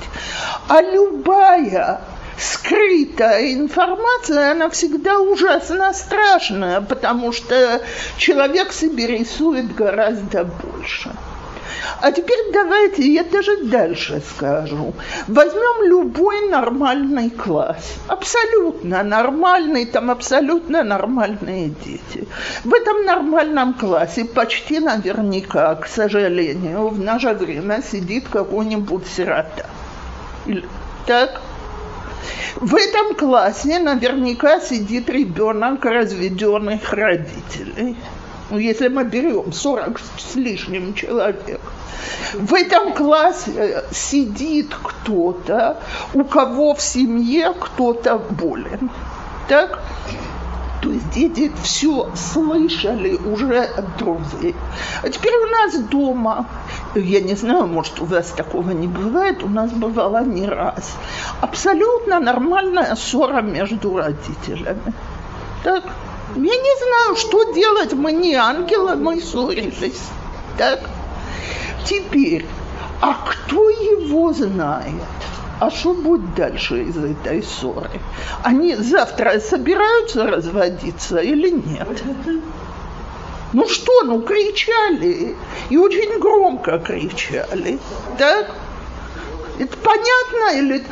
[0.68, 2.00] А любая
[2.38, 7.82] скрытая информация, она всегда ужасно страшная, потому что
[8.16, 11.10] человек себе рисует гораздо больше.
[12.00, 14.94] А теперь давайте я даже дальше скажу.
[15.26, 17.94] Возьмем любой нормальный класс.
[18.06, 22.26] Абсолютно нормальный, там абсолютно нормальные дети.
[22.64, 29.66] В этом нормальном классе почти наверняка, к сожалению, в наше время сидит какой-нибудь сирота.
[31.06, 31.40] Так?
[32.56, 37.96] В этом классе наверняка сидит ребенок разведенных родителей.
[38.50, 41.60] Ну, если мы берем 40 с лишним человек.
[42.34, 45.76] В этом классе сидит кто-то,
[46.14, 48.90] у кого в семье кто-то болен.
[49.48, 49.80] Так?
[50.80, 54.54] То есть дети все слышали уже от друзей.
[55.02, 56.46] А теперь у нас дома,
[56.94, 60.96] я не знаю, может, у вас такого не бывает, у нас бывало не раз,
[61.40, 64.94] абсолютно нормальная ссора между родителями.
[65.64, 65.84] Так?
[66.44, 70.02] Я не знаю, что делать, мы не ангелы, мы ссорились.
[70.56, 70.80] Так?
[71.84, 72.46] Теперь,
[73.00, 75.02] а кто его знает?
[75.60, 78.00] а что будет дальше из этой ссоры?
[78.44, 81.88] Они завтра собираются разводиться или нет?
[83.52, 85.34] Ну что, ну кричали,
[85.70, 87.78] и очень громко кричали,
[88.18, 88.54] так?
[89.58, 90.84] Это понятно или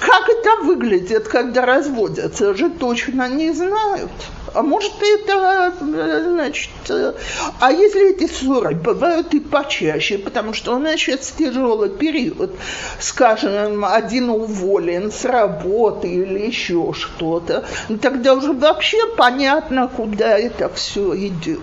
[0.00, 4.10] как это выглядит, когда разводятся, же точно не знают.
[4.52, 6.70] А может это, значит,
[7.60, 12.52] а если эти ссоры бывают и почаще, потому что у нас сейчас тяжелый период,
[13.00, 20.68] скажем, один уволен с работы или еще что-то, ну, тогда уже вообще понятно, куда это
[20.68, 21.60] все идет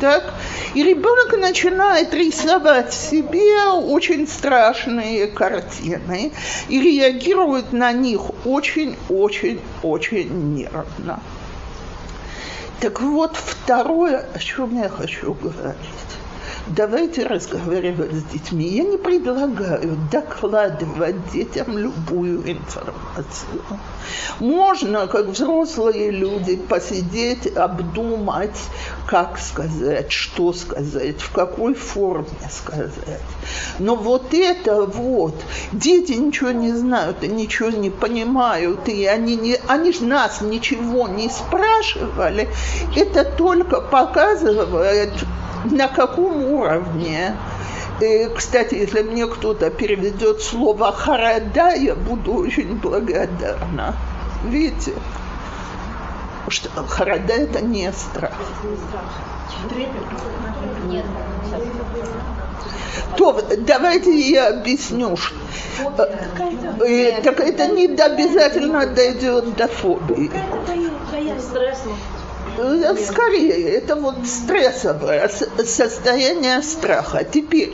[0.00, 0.32] так?
[0.74, 6.32] И ребенок начинает рисовать себе очень страшные картины
[6.68, 11.20] и реагирует на них очень-очень-очень нервно.
[12.80, 15.76] Так вот, второе, о чем я хочу говорить
[16.66, 18.68] давайте разговаривать с детьми.
[18.68, 23.62] Я не предлагаю докладывать детям любую информацию.
[24.40, 28.58] Можно, как взрослые люди, посидеть, обдумать,
[29.06, 33.20] как сказать, что сказать, в какой форме сказать.
[33.78, 35.34] Но вот это вот,
[35.72, 41.08] дети ничего не знают и ничего не понимают, и они, не, они же нас ничего
[41.08, 42.48] не спрашивали,
[42.96, 45.12] это только показывает
[45.64, 47.36] на каком уровне.
[48.00, 53.94] И, кстати, если мне кто-то переведет слово «харада», я буду очень благодарна.
[54.44, 54.92] Видите?
[56.48, 58.32] Что харада– это не страх.
[60.86, 61.04] Нет.
[63.16, 65.16] То, давайте я объясню.
[65.16, 65.34] Что,
[66.84, 70.30] э, так это не обязательно дойдет до фобии.
[72.56, 75.28] Э, скорее, это вот стрессовое
[75.64, 77.24] состояние страха.
[77.24, 77.72] Теперь,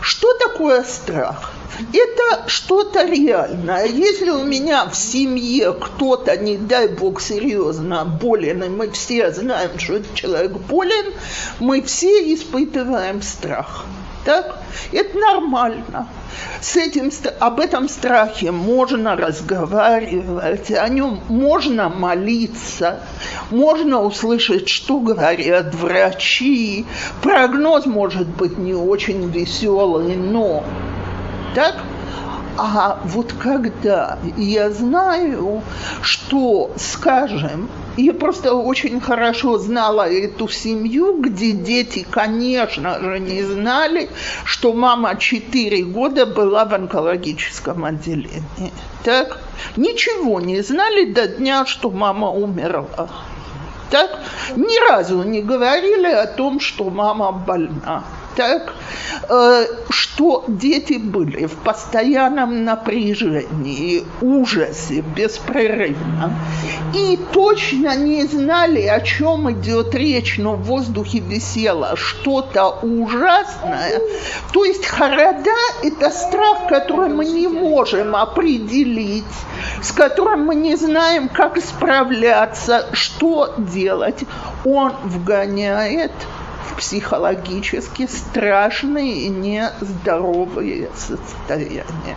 [0.00, 1.52] что такое страх?
[1.92, 3.86] Это что-то реальное.
[3.86, 9.78] Если у меня в семье кто-то, не дай бог, серьезно болен, и мы все знаем,
[9.78, 11.12] что этот человек болен,
[11.58, 13.86] мы все испытываем страх.
[14.24, 14.58] Так?
[14.92, 16.08] Это нормально.
[16.60, 23.00] С этим, об этом страхе можно разговаривать, о нем можно молиться,
[23.50, 26.84] можно услышать, что говорят врачи.
[27.22, 30.64] Прогноз может быть не очень веселый, но
[31.54, 31.76] так?
[32.56, 35.62] А вот когда я знаю,
[36.02, 44.08] что, скажем, я просто очень хорошо знала эту семью, где дети, конечно же, не знали,
[44.44, 48.72] что мама 4 года была в онкологическом отделении.
[49.04, 49.38] Так?
[49.76, 53.08] Ничего не знали до дня, что мама умерла.
[53.90, 54.10] Так?
[54.56, 58.04] Ни разу не говорили о том, что мама больна
[58.36, 58.74] так,
[59.28, 66.34] э, что дети были в постоянном напряжении, ужасе, беспрерывно,
[66.94, 74.00] и точно не знали, о чем идет речь, но в воздухе висело что-то ужасное.
[74.52, 75.50] То есть харада–
[75.82, 79.24] это страх, который мы не можем определить,
[79.82, 84.24] с которым мы не знаем, как справляться, что делать.
[84.64, 86.12] Он вгоняет
[86.76, 92.16] психологически страшные и нездоровые состояния.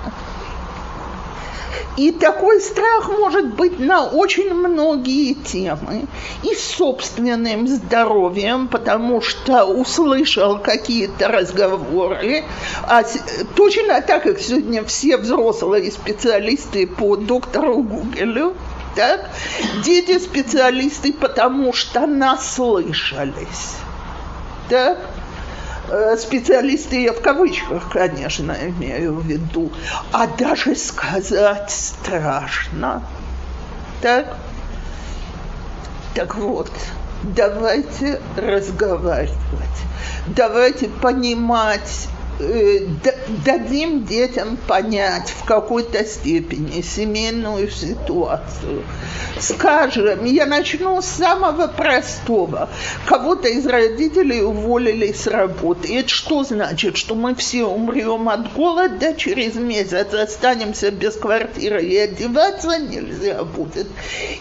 [1.97, 6.07] И такой страх может быть на очень многие темы.
[6.41, 12.45] И собственным здоровьем, потому что услышал какие-то разговоры.
[12.83, 13.03] А
[13.55, 18.55] точно так, как сегодня все взрослые специалисты по доктору Гугелю,
[18.95, 19.29] так?
[19.83, 23.75] Дети специалисты, потому что наслышались.
[24.69, 24.97] Так?
[25.89, 29.71] Э, специалисты я в кавычках, конечно, имею в виду,
[30.11, 33.03] а даже сказать страшно.
[34.01, 34.37] Так?
[36.15, 36.71] Так вот,
[37.23, 39.35] давайте разговаривать,
[40.27, 42.07] давайте понимать
[43.45, 48.83] дадим детям понять в какой-то степени семейную ситуацию.
[49.39, 52.69] Скажем, я начну с самого простого.
[53.05, 55.89] Кого-то из родителей уволили с работы.
[55.89, 56.97] И это что значит?
[56.97, 63.87] Что мы все умрем от голода, через месяц останемся без квартиры и одеваться нельзя будет.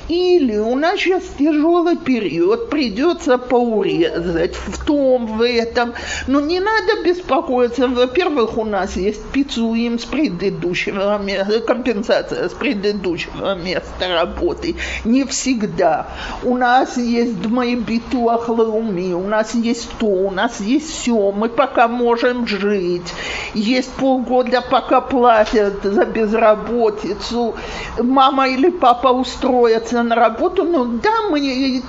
[0.09, 5.95] Или у нас сейчас тяжелый период, придется поурезать в том, в этом.
[6.26, 13.54] Но не надо беспокоиться во-первых, у нас есть пиццуим с предыдущего места, компенсация с предыдущего
[13.54, 14.76] места работы.
[15.04, 16.06] Не всегда.
[16.42, 21.32] У нас есть дмайбитуах лауми, у нас есть то, у нас есть все.
[21.32, 23.12] Мы пока можем жить.
[23.54, 27.54] Есть полгода, пока платят за безработицу.
[27.98, 30.64] Мама или папа устроятся на работу.
[30.64, 31.40] Ну да, мы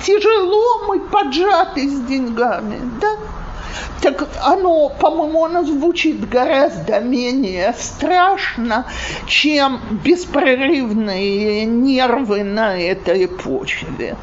[0.03, 2.79] тяжело, мы поджаты с деньгами.
[3.01, 3.42] Да.
[4.01, 8.86] Так оно, по-моему, оно звучит гораздо менее страшно,
[9.28, 14.15] чем беспрерывные нервы на этой почве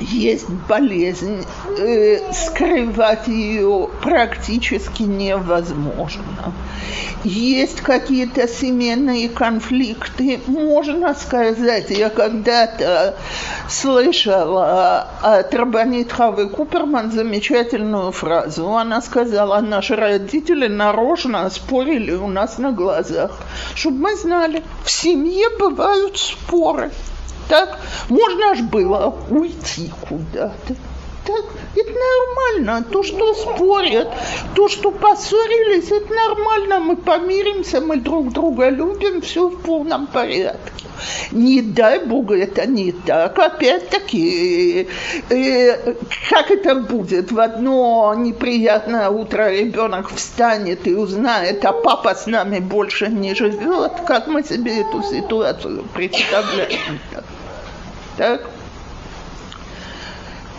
[0.00, 1.44] есть болезнь,
[1.78, 6.54] э, скрывать ее практически невозможно.
[7.22, 13.16] Есть какие-то семейные конфликты, можно сказать, я когда-то
[13.68, 18.74] слышала от Рабанит Хавы Куперман замечательную фразу.
[18.74, 23.32] Она сказала, наши родители нарочно спорили у нас на глазах,
[23.74, 26.90] чтобы мы знали, в семье бывают споры
[27.50, 27.78] так
[28.08, 30.76] можно аж было уйти куда-то.
[31.26, 31.44] Так,
[31.76, 32.84] это нормально.
[32.90, 34.08] То, что спорят,
[34.54, 36.80] то, что поссорились, это нормально.
[36.80, 40.86] Мы помиримся, мы друг друга любим, все в полном порядке.
[41.30, 43.38] Не дай Бог, это не так.
[43.38, 44.88] Опять-таки,
[45.28, 45.94] э,
[46.28, 47.32] как это будет?
[47.32, 53.92] В одно неприятное утро ребенок встанет и узнает, а папа с нами больше не живет.
[54.06, 57.00] Как мы себе эту ситуацию представляем?
[58.20, 58.42] Так?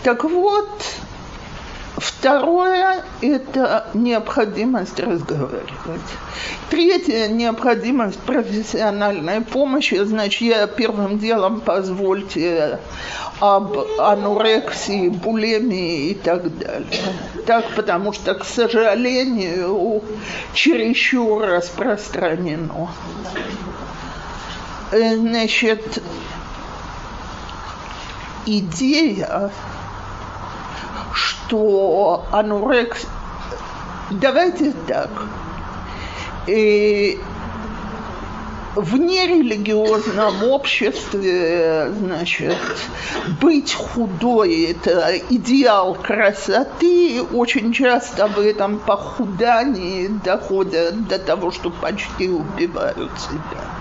[0.01, 0.84] Так вот,
[1.95, 6.01] Второе– это необходимость разговаривать.
[6.72, 10.03] Третье– необходимость профессиональной помощи.
[10.03, 12.80] Значит, я первым делом позвольте
[13.39, 16.88] об анорексии, булемии и так далее.
[17.45, 20.01] Так, потому что, к сожалению,
[20.55, 22.89] чересчур распространено.
[24.91, 26.01] Значит,
[28.46, 29.52] идея,
[31.14, 33.06] что анорекс...
[34.10, 35.10] Давайте так.
[36.48, 37.18] И
[38.76, 42.58] в нерелигиозном обществе, значит,
[43.42, 47.22] быть худой– это идеал красоты.
[47.34, 53.80] Очень часто в этом похудании доходят до того, что почти убивают себя.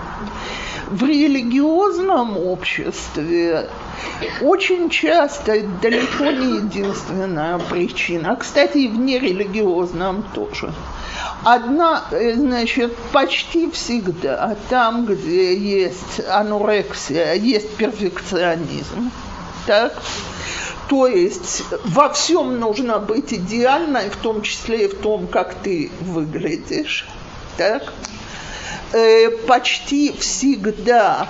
[0.87, 3.69] В религиозном обществе
[4.41, 8.35] очень часто далеко не единственная причина.
[8.35, 10.73] Кстати, и в нерелигиозном тоже.
[11.43, 19.11] Одна, э, значит, почти всегда там, где есть анорексия, есть перфекционизм.
[19.65, 19.93] Так?
[20.87, 25.89] То есть во всем нужно быть идеальной, в том числе и в том, как ты
[26.01, 27.07] выглядишь.
[27.57, 27.93] Так?
[28.93, 31.29] Э, почти всегда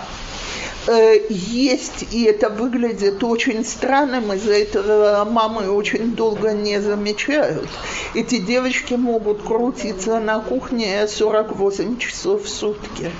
[1.29, 7.69] есть, и это выглядит очень странным, из-за этого мамы очень долго не замечают.
[8.15, 13.11] Эти девочки могут крутиться на кухне 48 часов в сутки,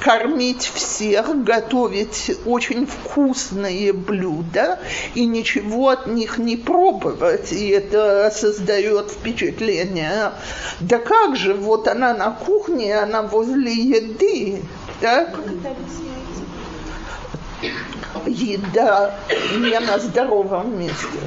[0.00, 4.78] кормить всех, готовить очень вкусные блюда
[5.14, 7.52] и ничего от них не пробовать.
[7.52, 10.32] И это создает впечатление.
[10.80, 14.62] Да как же, вот она на кухне, она возле еды.
[15.00, 15.34] Так?
[18.26, 19.14] Еда
[19.58, 21.18] не на здоровом месте.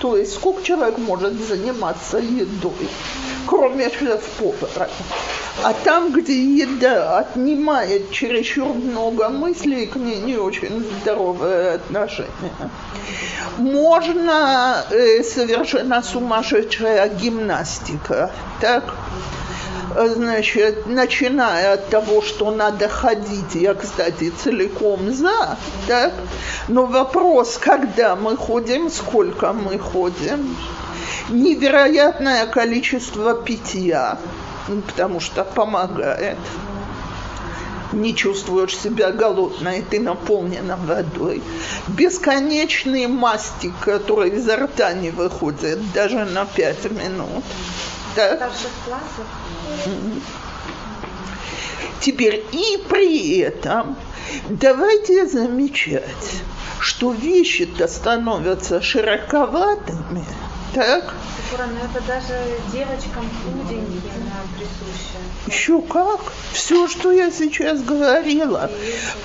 [0.00, 2.88] То есть сколько человек может заниматься едой,
[3.46, 4.88] кроме шеф-повара.
[5.62, 12.30] А там, где еда отнимает чересчур много мыслей, к ней не очень здоровое отношение.
[13.58, 18.94] Можно э, совершенно сумасшедшая гимнастика, так?
[19.94, 26.12] Значит, начиная от того, что надо ходить, я, кстати, целиком за, так?
[26.68, 30.56] но вопрос, когда мы ходим, сколько мы ходим,
[31.28, 34.18] невероятное количество питья,
[34.86, 36.38] потому что помогает.
[37.92, 41.42] Не чувствуешь себя голодной, ты наполнена водой.
[41.86, 47.44] Бесконечный мастик, который изо рта не выходит даже на пять минут.
[48.14, 48.36] Так?
[48.36, 49.26] Старших классов
[52.00, 53.96] Теперь и при этом
[54.50, 56.42] давайте замечать,
[56.78, 60.24] что вещи-то становятся широковатыми,
[60.74, 61.14] так?
[61.50, 62.34] Кура, но это даже
[62.72, 64.02] девочкам худеньким
[64.54, 65.18] присуще.
[65.46, 66.20] Еще как?
[66.52, 68.70] Все, что я сейчас говорила.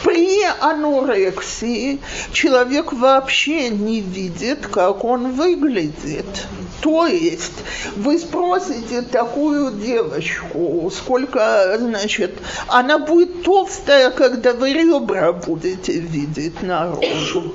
[0.03, 1.99] При анорексии
[2.31, 6.47] человек вообще не видит, как он выглядит.
[6.81, 7.63] То есть
[7.95, 17.53] вы спросите такую девочку, сколько, значит, она будет толстая, когда вы ребра будете видеть наружу.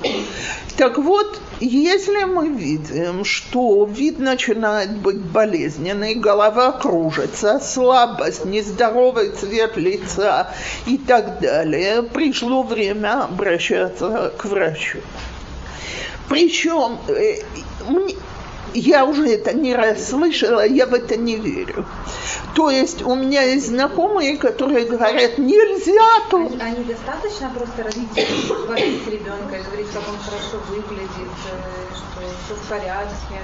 [0.76, 9.76] Так вот, если мы видим, что вид начинает быть болезненный, голова кружится, слабость, нездоровый цвет
[9.76, 10.52] лица
[10.86, 14.98] и так далее, пришло время обращаться к врачу.
[16.28, 17.36] Причем э,
[18.74, 21.86] я уже это не раз слышала, я в это не верю.
[22.54, 26.38] То есть у меня есть знакомые, которые говорят, нельзя то.
[26.38, 32.20] А, а недостаточно просто родителям хвалить ребенка и говорить, как он хорошо выглядит, э, что
[32.44, 33.40] все в порядке.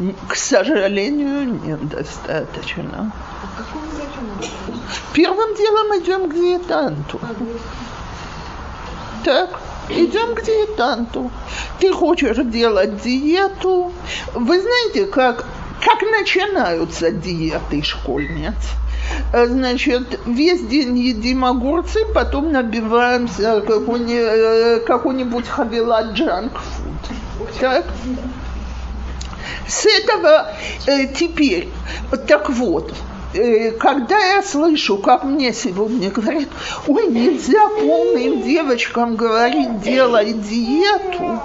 [0.00, 3.12] Ну, К сожалению, недостаточно.
[3.42, 4.52] А какому врачу
[5.12, 7.20] Первым делом идем к диетанту.
[7.22, 7.34] А,
[9.24, 9.60] Так.
[9.94, 11.30] Идем к диетанту.
[11.78, 13.92] Ты хочешь делать диету.
[14.34, 15.44] Вы знаете, как,
[15.84, 18.54] как начинаются диеты школьниц?
[19.32, 27.16] Э, значит, весь день едим огурцы, потом набиваемся э, какой-нибудь хавила джанк-фуд.
[27.60, 27.84] Так?
[29.68, 30.48] С этого
[30.86, 31.68] э, теперь,
[32.26, 33.11] так вот, Э,
[33.78, 36.48] когда я слышу, как мне сегодня говорят,
[36.86, 41.40] ой, нельзя полным девочкам говорить, делай диету,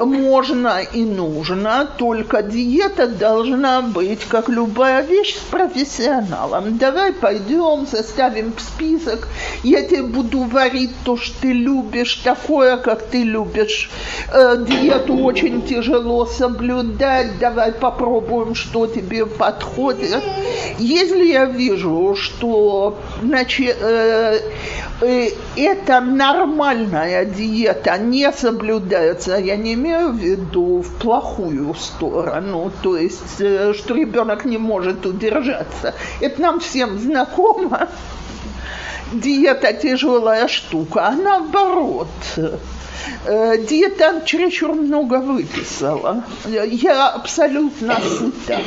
[0.00, 6.78] можно и нужно, только диета должна быть, как любая вещь, с профессионалом.
[6.78, 9.28] Давай пойдем, составим список,
[9.62, 13.90] я тебе буду варить то, что ты любишь, такое, как ты любишь.
[14.32, 20.22] Э, диету очень тяжело соблюдать, давай попробуем, что тебе подходит.
[20.78, 24.40] Если я вижу, что значит, э,
[25.00, 32.96] э, это нормальная диета не соблюдается, я не имею в виду в плохую сторону, то
[32.96, 35.94] есть, э, что ребенок не может удержаться.
[36.20, 37.88] Это нам всем знакомо.
[39.12, 42.08] Диета тяжелая штука, а наоборот.
[43.26, 46.24] Э, диетант чересчур много выписала.
[46.46, 48.60] Я абсолютно сыта.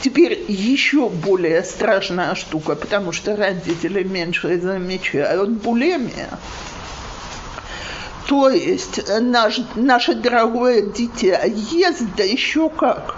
[0.00, 6.38] Теперь еще более страшная штука, потому что родители меньше замечают булемия.
[8.28, 13.14] То есть наш, наше дорогое дитя ест, да еще как.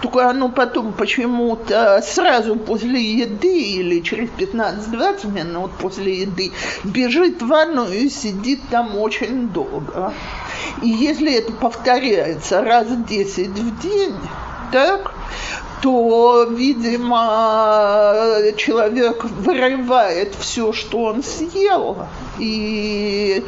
[0.00, 6.52] Только оно потом почему-то сразу после еды или через 15-20 минут после еды
[6.84, 10.14] бежит в ванну и сидит там очень долго.
[10.80, 14.14] И если это повторяется раз 10 в день,
[14.70, 15.12] так,
[15.82, 18.26] то, видимо,
[18.56, 22.06] человек вырывает все, что он съел,
[22.38, 23.44] и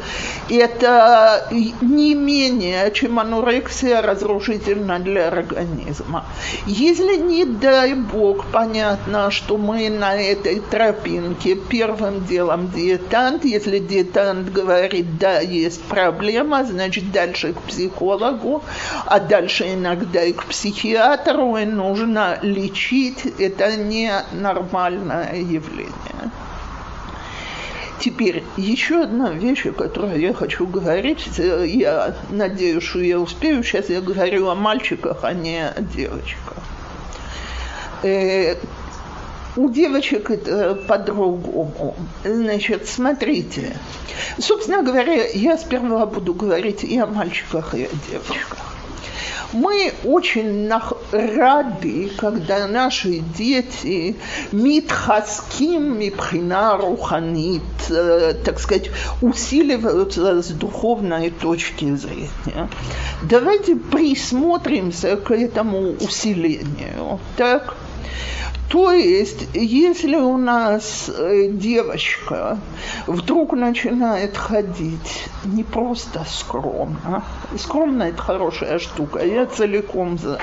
[0.49, 1.47] это
[1.81, 6.25] не менее, чем анорексия разрушительна для организма.
[6.65, 14.51] Если, не дай бог, понятно, что мы на этой тропинке первым делом диетант, если диетант
[14.51, 18.61] говорит, да, есть проблема, значит, дальше к психологу,
[19.05, 26.31] а дальше иногда и к психиатру, и нужно лечить, это не нормальное явление.
[27.99, 31.27] Теперь еще одна вещь, о которой я хочу говорить.
[31.37, 33.63] Я надеюсь, что я успею.
[33.63, 36.57] Сейчас я говорю о мальчиках, а не о девочках.
[38.03, 38.55] Э,
[39.55, 41.95] у девочек это по-другому.
[42.23, 43.75] Значит, смотрите.
[44.37, 48.74] Собственно говоря, я сперва буду говорить и о мальчиках, и о девочках.
[49.53, 50.69] Мы очень
[51.11, 54.15] рады, когда наши дети
[54.51, 58.91] митхаским мипхина руханит, э, так сказать,
[59.21, 62.69] усиливаются с духовной точки зрения.
[63.23, 67.19] Давайте присмотримся к этому усилению.
[67.37, 67.75] Так?
[68.69, 72.57] То есть, если у нас э, девочка
[73.05, 77.23] вдруг начинает ходить не просто скромно,
[77.57, 80.39] скромно это хорошая штука, я целиком за,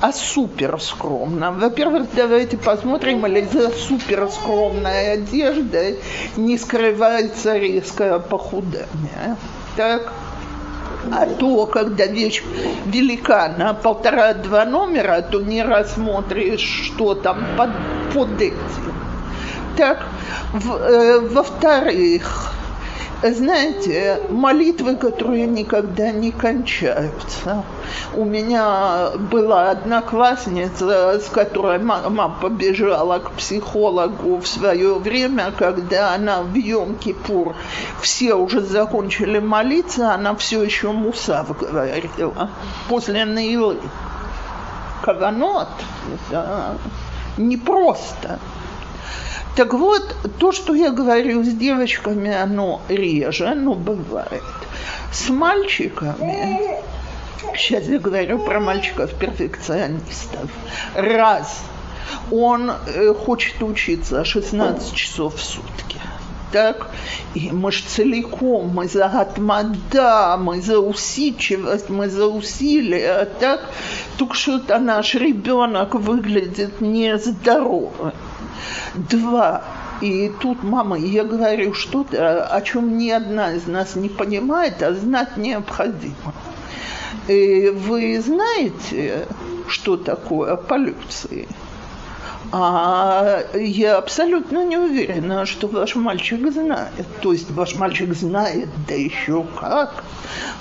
[0.00, 1.52] а супер скромно.
[1.52, 6.00] Во-первых, давайте посмотрим, или за супер скромной одеждой
[6.36, 9.36] не скрывается резкое похудание.
[9.76, 10.12] Так?
[11.12, 12.42] А то, когда вещь
[12.86, 17.70] велика на полтора-два номера, то не рассмотришь, что там под,
[18.12, 18.94] под этим.
[19.76, 20.06] Так,
[20.54, 22.54] э, во-вторых,
[23.22, 27.64] знаете, молитвы, которые никогда не кончаются.
[28.14, 36.42] У меня была одноклассница, с которой мама побежала к психологу в свое время, когда она
[36.42, 37.54] в Йом-Кипур
[38.00, 42.50] все уже закончили молиться, она все еще мусав говорила
[42.88, 43.78] после Наилы.
[45.02, 45.68] Каванот,
[46.30, 46.78] это
[47.36, 48.38] непросто.
[49.56, 54.42] Так вот, то, что я говорю с девочками, оно реже, но бывает.
[55.12, 56.80] С мальчиками,
[57.56, 60.50] сейчас я говорю про мальчиков-перфекционистов,
[60.94, 61.62] раз
[62.32, 66.00] он э, хочет учиться 16 часов в сутки,
[66.50, 66.90] так?
[67.34, 73.70] И мы же целиком, мы за атмада, мы за усидчивость, мы за усилия, так?
[74.16, 78.12] Только что-то наш ребенок выглядит нездоровым.
[78.94, 79.62] Два.
[80.00, 84.92] И тут, мама, я говорю что-то, о чем ни одна из нас не понимает, а
[84.92, 86.34] знать необходимо.
[87.28, 89.26] И вы знаете,
[89.68, 91.48] что такое полюции?
[92.52, 97.06] А я абсолютно не уверена, что ваш мальчик знает.
[97.20, 100.04] То есть ваш мальчик знает, да еще как.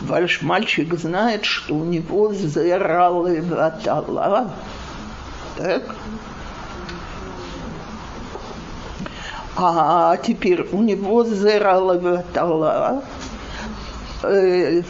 [0.02, 4.52] Ваш мальчик знает, что у него зералы ватала.
[5.58, 5.84] Так?
[9.56, 13.04] А теперь у него зералаватала
[14.24, 14.82] э,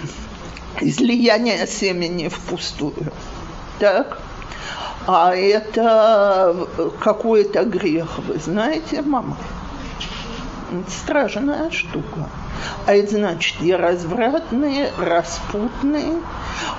[0.80, 3.12] излияние семени впустую.
[3.80, 4.20] Так?
[5.06, 6.56] А это
[7.02, 9.38] какой-то грех, вы знаете, мама?
[10.88, 12.30] страшная штука.
[12.86, 16.18] А это значит, я развратный, распутный,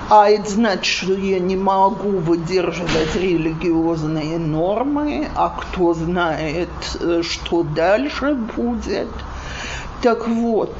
[0.09, 6.69] а это значит, что я не могу выдерживать религиозные нормы, а кто знает,
[6.99, 9.09] э, что дальше будет.
[10.01, 10.75] Так вот,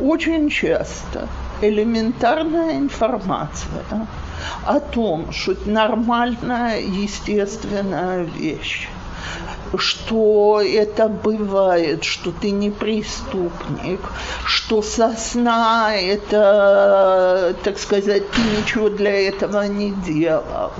[0.00, 1.28] очень часто
[1.60, 4.06] элементарная информация
[4.64, 8.88] о том, что это нормальная, естественная вещь,
[9.76, 14.00] что это бывает, что ты не преступник,
[14.44, 20.72] что сосна это, так сказать, ты ничего для этого не делал,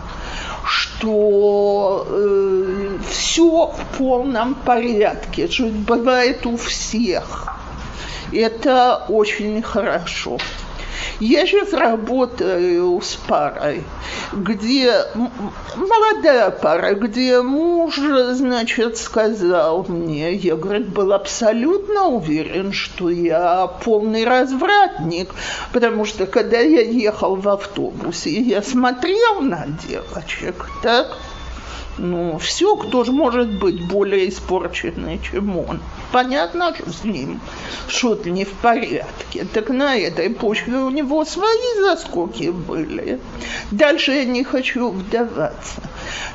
[0.65, 7.55] что э, все в полном порядке, что бывает у всех.
[8.33, 10.39] Это очень хорошо.
[11.21, 13.85] Я сейчас работаю с парой,
[14.33, 14.93] где
[15.77, 24.25] молодая пара, где муж, значит, сказал мне, я, говорит, был абсолютно уверен, что я полный
[24.25, 25.31] развратник,
[25.73, 31.17] потому что когда я ехал в автобусе, я смотрел на девочек, так,
[31.99, 35.81] ну, все, кто же может быть более испорченный, чем он.
[36.13, 37.41] Понятно, что с ним
[37.89, 39.47] что-то не в порядке.
[39.53, 43.21] Так на этой почве у него свои заскоки были.
[43.71, 45.83] Дальше я не хочу вдаваться.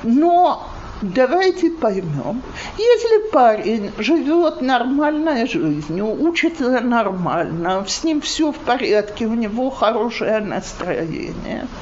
[0.03, 0.67] Но
[1.01, 2.41] давайте поймем,
[2.77, 10.39] если парень живет нормальной жизнью, учится нормально, с ним все в порядке, у него хорошее
[10.39, 11.67] настроение–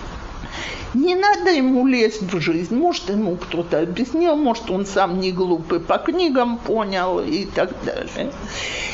[0.93, 2.75] не надо ему лезть в жизнь.
[2.75, 8.31] Может, ему кто-то объяснил, может, он сам не глупый, по книгам понял и так далее.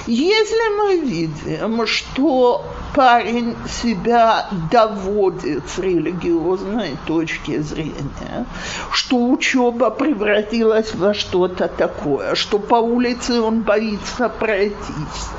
[0.07, 2.65] Если мы видим, что
[2.99, 8.45] парень себя доводит с религиозной точки зрения,
[8.91, 15.29] что учеба превратилась во что-то такое, что по улице он боится пройтись,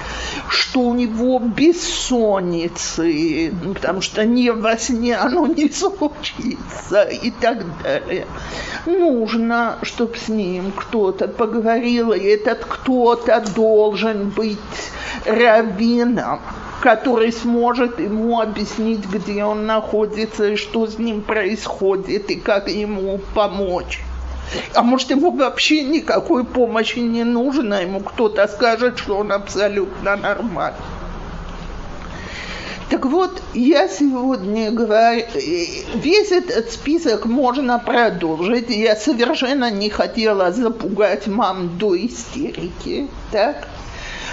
[0.49, 1.93] что у него бессонницы,
[3.75, 8.27] потому что не во сне оно не случится и так далее.
[8.87, 14.59] Нужно, чтобы с ним кто-то поговорил, и этот кто-то должен быть
[15.27, 16.41] раввином
[16.81, 23.21] который сможет ему объяснить, где он находится и что с ним происходит и как ему
[23.35, 24.01] помочь.
[24.75, 30.77] А может, ему вообще никакой помощи не нужно, ему кто-то скажет, что он абсолютно нормальный.
[32.89, 35.25] Так вот, я сегодня говорю,
[35.95, 38.69] весь этот список можно продолжить.
[38.69, 43.69] Я совершенно не хотела запугать мам до истерики, так?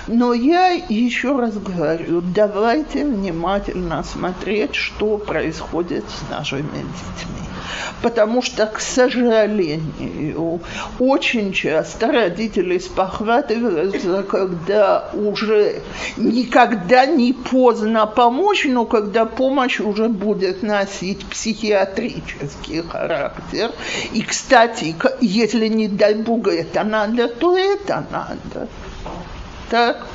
[0.07, 7.47] Но я еще раз говорю, давайте внимательно смотреть, что происходит с нашими детьми
[8.01, 10.61] потому что, к сожалению,
[10.99, 15.81] очень часто родители спохватываются, когда уже
[16.17, 23.71] никогда не поздно помочь, но когда помощь уже будет носить психиатрический характер.
[24.13, 28.67] И, кстати, если не дай бог это надо, то это надо.
[29.69, 30.05] Так?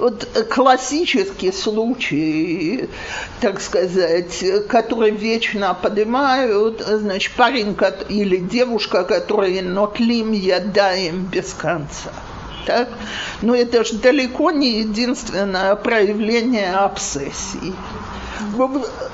[0.00, 2.88] вот классический случай,
[3.40, 7.76] так сказать, который вечно поднимают, значит, парень
[8.08, 12.12] или девушка, которые нотлим ядаем без конца.
[12.66, 12.88] Так?
[13.42, 17.74] Но это же далеко не единственное проявление обсессии.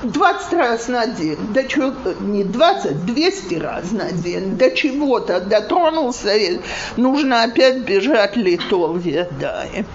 [0.03, 6.31] 20 раз на день, до чего, не 20, 200 раз на день, до чего-то дотронулся,
[6.95, 9.85] нужно опять бежать литол едаем.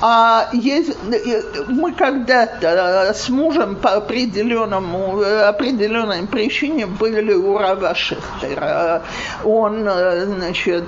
[0.00, 0.96] А есть,
[1.68, 9.02] мы когда-то с мужем по определенному, определенной причине были у Рава Шехтера.
[9.44, 9.88] Он,
[10.26, 10.84] значит,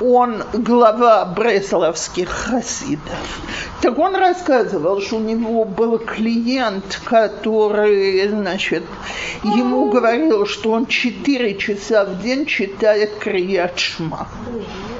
[0.00, 3.40] он глава бресловских хасидов.
[3.80, 8.84] Так он рассказывал, что у него был клиент, который, значит,
[9.42, 14.28] ему говорил, что он 4 часа в день читает Крият Шма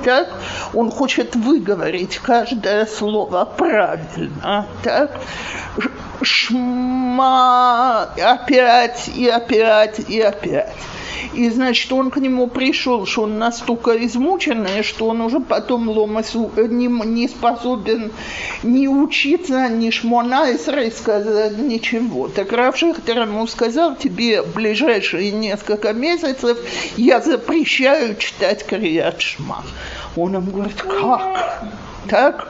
[0.06, 0.28] так?
[0.72, 2.18] Он хочет выговорить
[2.56, 5.20] каждое слово правильно, так?
[6.22, 10.72] Шма опять и опять и опять.
[11.34, 16.50] И, значит, он к нему пришел, что он настолько измученный, что он уже потом ломасу
[16.56, 18.10] не, не способен
[18.62, 22.28] ни учиться, ни шмона и сказать ничего.
[22.28, 26.58] Так Рав Шехтер ему сказал, тебе ближайшие несколько месяцев
[26.96, 29.62] я запрещаю читать Крият Шма.
[30.16, 31.64] Он ему говорит, как?
[32.08, 32.48] Так?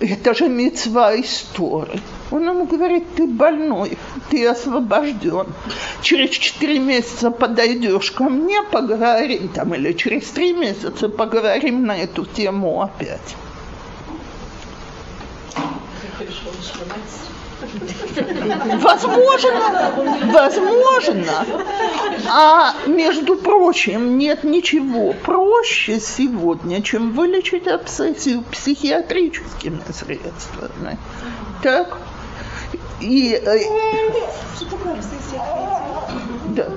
[0.00, 2.00] Это же мецва истории.
[2.30, 3.96] Он ему говорит, ты больной,
[4.30, 5.46] ты освобожден.
[6.02, 12.26] Через четыре месяца подойдешь ко мне, поговорим там, или через три месяца поговорим на эту
[12.26, 13.34] тему опять.
[18.80, 19.92] Возможно,
[20.32, 21.46] возможно.
[22.30, 30.98] А между прочим, нет ничего проще сегодня, чем вылечить обсессию психиатрическими средствами.
[31.62, 31.98] Так?
[33.00, 33.58] И, э,
[34.56, 35.42] Что такое обсессия?
[36.50, 36.68] Да.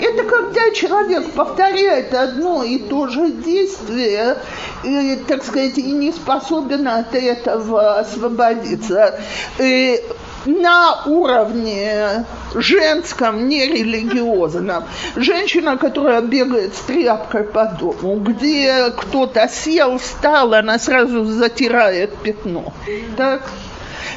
[0.00, 4.36] Это когда человек повторяет одно и то же действие,
[4.84, 9.18] и, так сказать, и не способен от этого освободиться.
[9.58, 10.02] И
[10.44, 12.24] на уровне
[12.54, 14.84] женском, нерелигиозном.
[15.16, 22.72] Женщина, которая бегает с тряпкой по дому, где кто-то сел, встал, она сразу затирает пятно.
[23.16, 23.42] Так?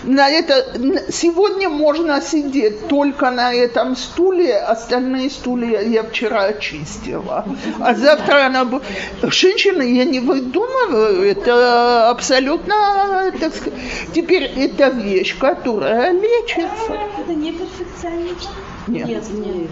[0.03, 7.45] На это, сегодня можно сидеть только на этом стуле, остальные стулья я вчера очистила.
[7.79, 8.83] А завтра она будет...
[9.23, 13.79] Женщина, я не выдумываю, это абсолютно, так сказать,
[14.13, 16.93] теперь это вещь, которая лечится.
[17.19, 18.49] Это не перфекционизм?
[18.87, 19.07] Нет.
[19.07, 19.69] Нет, нет.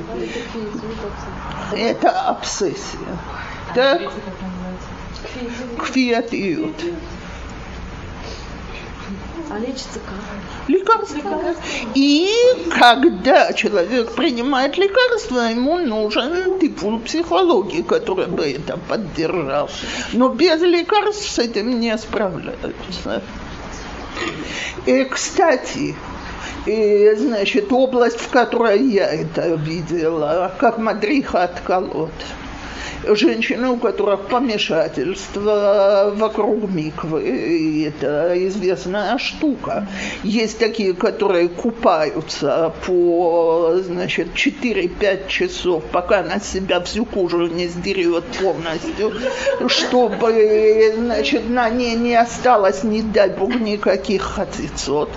[1.76, 3.00] Это обсессия.
[3.76, 4.02] Так?
[5.80, 6.76] Кфиатиют.
[9.54, 10.68] А лечится как?
[10.68, 11.54] Лекарство.
[11.94, 12.28] И
[12.72, 19.70] когда человек принимает лекарство, ему нужен типун психологии, который бы это поддержал.
[20.14, 23.22] Но без лекарств с этим не справляются.
[24.88, 25.96] И, кстати,
[26.66, 32.12] и, значит, область, в которой я это видела, как мадриха от колод–
[33.08, 37.24] женщины, у которых помешательство вокруг миквы.
[37.24, 39.88] И это известная штука.
[40.24, 48.24] Есть такие, которые купаются по, значит, 4-5 часов, пока на себя всю кожу не сдерет
[48.42, 49.14] полностью,
[49.68, 55.10] чтобы, значит, на ней не осталось, не дай бог, никаких хацицот.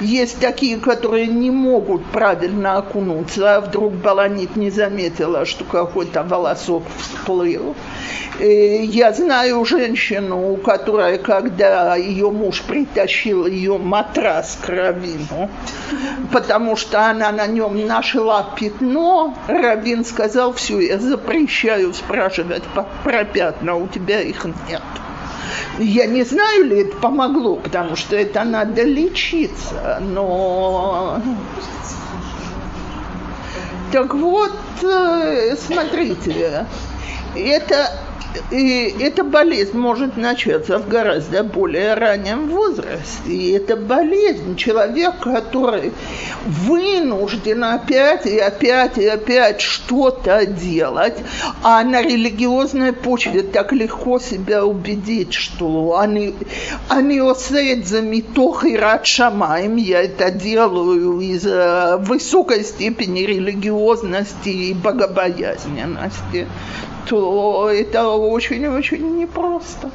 [0.00, 6.82] Есть такие, которые не могут правильно окунуться, а вдруг баланит не заметила, что какой-то волосок
[7.04, 7.74] всплыл.
[8.38, 15.50] Э, Я знаю женщину, которая, когда ее муж притащил ее матрас к Равину,
[16.32, 22.64] потому что она на нем нашла пятно, Равин сказал, все, я запрещаю спрашивать
[23.04, 24.82] про пятна, у тебя их нет.
[25.78, 31.20] Я не знаю, ли это помогло, потому что это надо лечиться, но...
[33.92, 34.52] Так вот,
[34.82, 36.66] э, смотрите,
[37.36, 37.90] это,
[38.50, 43.28] и эта болезнь может начаться в гораздо более раннем возрасте.
[43.28, 45.92] И это болезнь человек, который
[46.44, 51.16] вынужден опять и опять и опять что-то делать,
[51.62, 56.34] а на религиозной почве так легко себя убедить, что они,
[56.88, 64.48] они осеют за митох и рад шамаем, я это делаю из э, высокой степени религиозности
[64.48, 66.46] и богобоязненности,
[67.06, 69.90] то это очень-очень непросто.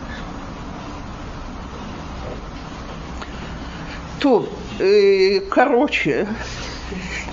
[4.20, 4.48] То,
[4.80, 6.28] э, короче,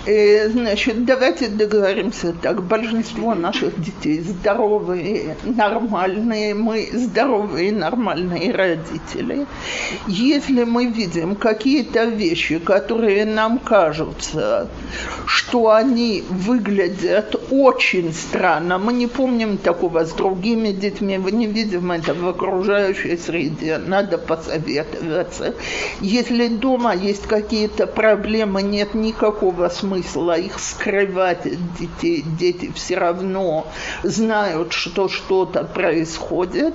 [0.06, 2.62] э, значит, давайте договоримся так.
[2.62, 6.54] Большинство наших детей здоровые, нормальные.
[6.54, 9.46] Мы здоровые, нормальные родители.
[10.06, 14.68] Если мы видим какие-то вещи, которые нам кажутся,
[15.26, 21.90] что они выглядят очень странно, мы не помним такого с другими детьми, мы не видим
[21.90, 25.54] это в окружающей среде, надо посоветоваться.
[26.00, 29.95] Если дома есть какие-то проблемы, нет никакого смысла
[30.34, 31.42] их скрывать
[31.78, 32.24] детей.
[32.38, 33.66] Дети все равно
[34.02, 36.74] знают, что что-то происходит.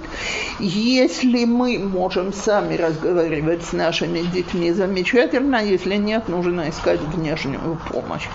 [0.59, 5.63] Если мы можем сами разговаривать с нашими детьми, замечательно.
[5.63, 8.27] Если нет, нужно искать внешнюю помощь.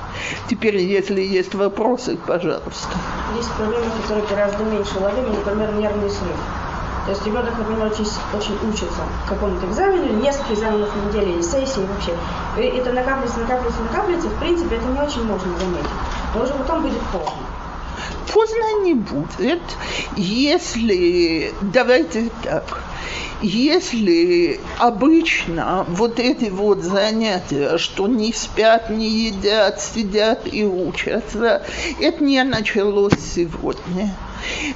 [0.48, 2.98] Теперь, если есть вопросы, пожалуйста.
[3.36, 6.36] Есть проблемы, которые гораздо меньше уловимы, например, нервный срыв.
[7.06, 11.86] То есть ребенок, например, очень, очень учится какому-то экзамену, несколько экзаменов в неделю или сессии
[11.86, 12.12] вообще.
[12.58, 14.28] И это накапливается, накапливается, накапливается.
[14.28, 15.90] В принципе, это не очень можно заметить.
[16.34, 17.46] Но уже потом будет поздно.
[18.32, 19.62] Поздно не будет,
[20.16, 22.82] если, давайте так,
[23.40, 31.62] если обычно вот эти вот занятия, что не спят, не едят, сидят и учатся,
[32.00, 34.14] это не началось сегодня.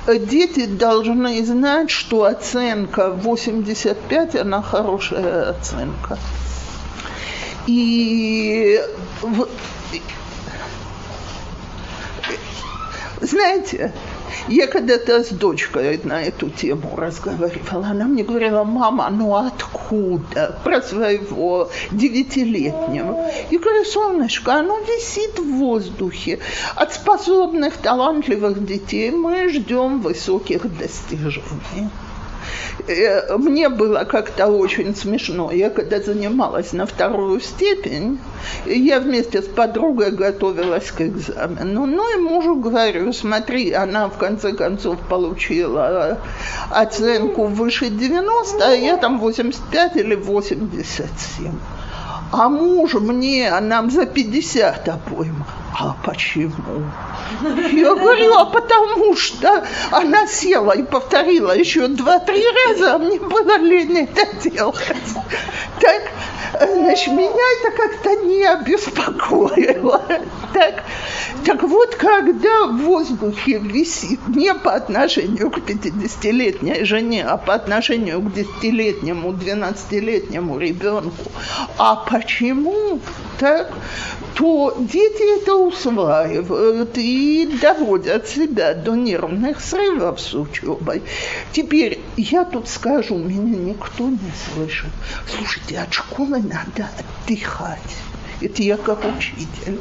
[0.07, 6.19] Дети должны знать, что оценка 85, она хорошая оценка.
[7.67, 8.81] И
[13.21, 13.93] знаете,
[14.49, 17.87] я когда-то с дочкой на эту тему разговаривала.
[17.87, 20.59] Она мне говорила, мама, ну откуда?
[20.65, 23.31] Про своего девятилетнего.
[23.51, 26.39] Я говорю, солнышко, оно висит в воздухе.
[26.77, 31.91] От способных, талантливых детей мы ждем высоких достижений.
[32.87, 35.51] Э, Мне было как-то очень смешно.
[35.53, 38.19] Я когда занималась на вторую степень,
[38.67, 41.87] я вместе с подругой готовилась к экзамену.
[41.87, 46.19] Ну и мужу говорю, смотри, она в конце концов получила
[46.71, 51.53] оценку выше 90, а я там 85 или 87.
[52.33, 55.45] А муж мне, а нам за 50 обоим.
[55.79, 56.83] А почему?
[57.43, 63.57] Я говорю, а потому что она села и повторила еще два-три раза, а мне было
[63.59, 64.93] лень это делать.
[65.81, 66.03] Так,
[66.53, 70.03] значит, меня это как-то не обеспокоило.
[70.53, 70.83] Так,
[71.45, 78.21] так вот, когда в воздухе висит не по отношению к 50-летней жене, а по отношению
[78.21, 81.31] к 10-летнему, 12-летнему ребенку,
[81.79, 83.01] а почему
[83.39, 83.73] так,
[84.35, 91.03] то дети это усваивают и доводят себя до нервных срывов с учебой.
[91.53, 94.91] Теперь я тут скажу, меня никто не слышит.
[95.27, 96.89] Слушайте, от школы надо
[97.27, 97.79] отдыхать.
[98.41, 99.79] Это я как учитель.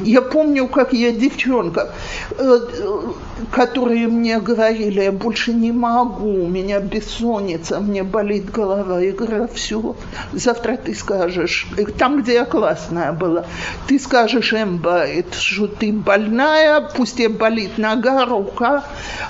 [0.00, 1.92] Я помню, как я девчонка,
[2.30, 3.12] э, э,
[3.50, 9.00] которые мне говорили, я больше не могу, у меня бессонница, мне болит голова.
[9.00, 9.96] Я говорю, все,
[10.32, 11.66] завтра ты скажешь,
[11.98, 13.44] там, где я классная была,
[13.88, 18.84] ты скажешь Эмбайт, что ты больная, пусть тебе болит нога, рука,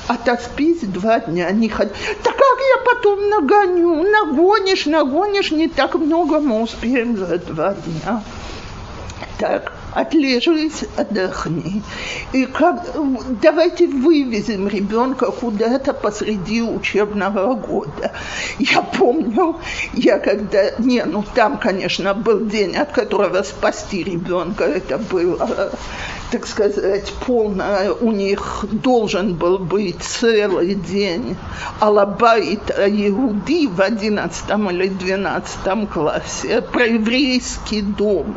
[0.06, 1.92] отоспись два дня, не ходи.
[2.22, 4.10] Так как я потом нагоню?
[4.10, 8.22] Нагонишь, нагонишь, не так много мы успеем за два дня.
[9.38, 11.82] Так, отлежись, отдохни.
[12.32, 12.84] И как,
[13.40, 18.12] давайте вывезем ребенка куда-то посреди учебного года.
[18.58, 19.56] Я помню,
[19.94, 25.70] я когда, не, ну там, конечно, был день, от которого спасти ребенка, это было
[26.30, 31.36] так сказать, полная, у них должен был быть целый день
[31.78, 38.36] Алабайт Иуди в 11 или 12 классе про еврейский дом.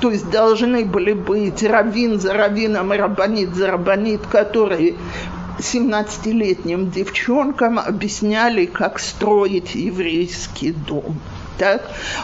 [0.00, 4.94] То есть должны были быть раввин за раввином и рабанит за рабанит, которые
[5.58, 11.18] 17-летним девчонкам объясняли, как строить еврейский дом
[11.58, 11.82] так?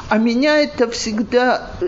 [0.09, 1.86] А меня это всегда, э,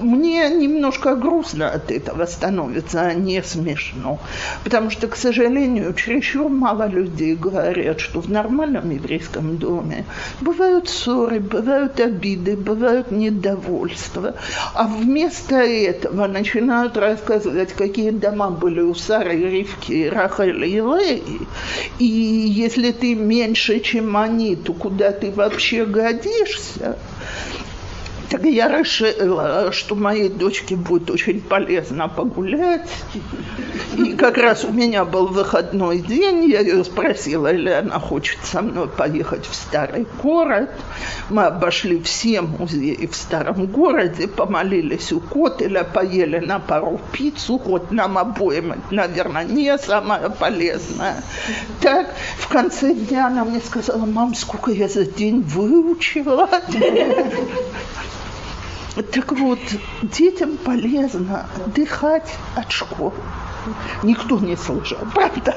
[0.00, 4.20] мне немножко грустно от этого становится, а не смешно.
[4.64, 10.04] Потому что, к сожалению, чересчур мало людей говорят, что в нормальном еврейском доме
[10.40, 14.34] бывают ссоры, бывают обиды, бывают недовольства.
[14.74, 21.22] А вместо этого начинают рассказывать, какие дома были у Сары, Ривки, Рахали и Леи.
[21.98, 26.81] И если ты меньше, чем они, то куда ты вообще годишься?
[26.82, 26.98] し
[27.60, 27.71] た
[28.32, 32.88] Так я решила, что моей дочке будет очень полезно погулять.
[33.98, 38.62] И как раз у меня был выходной день, я ее спросила, или она хочет со
[38.62, 40.70] мной поехать в старый город.
[41.28, 47.90] Мы обошли все музеи в старом городе, помолились у Котеля, поели на пару пиццу, хоть
[47.90, 51.22] нам обоим, наверное, не самое полезное.
[51.82, 56.48] Так, в конце дня она мне сказала, мам, сколько я за день выучила.
[58.94, 59.58] Так вот,
[60.02, 63.12] детям полезно отдыхать от школы.
[64.02, 65.56] Никто не слышал, правда?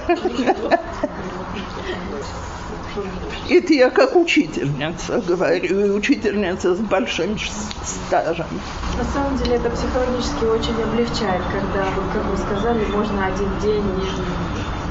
[3.49, 7.37] Это я как учительница говорю, и учительница с большим
[7.83, 8.47] стажем.
[8.97, 13.83] На самом деле это психологически очень облегчает, когда вы, как вы сказали, можно один день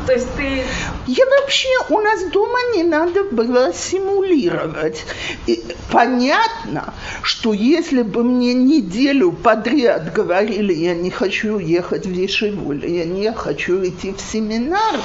[0.06, 0.62] то есть ты...
[1.06, 5.04] Я вообще, у нас дома не надо было симулировать.
[5.46, 12.72] И понятно, что если бы мне неделю подряд говорили, я не хочу ехать в Ешиву,
[12.72, 14.96] я не хочу идти в семинар,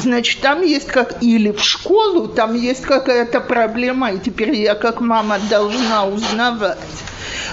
[0.00, 1.22] значит, там есть как...
[1.22, 6.78] Или в школу, там есть какая-то проблема, и теперь я как мама должна узнавать.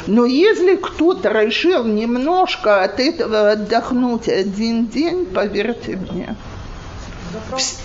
[0.07, 6.35] Но если кто-то решил немножко от этого отдохнуть один день, поверьте мне,
[7.33, 7.79] Вопрос,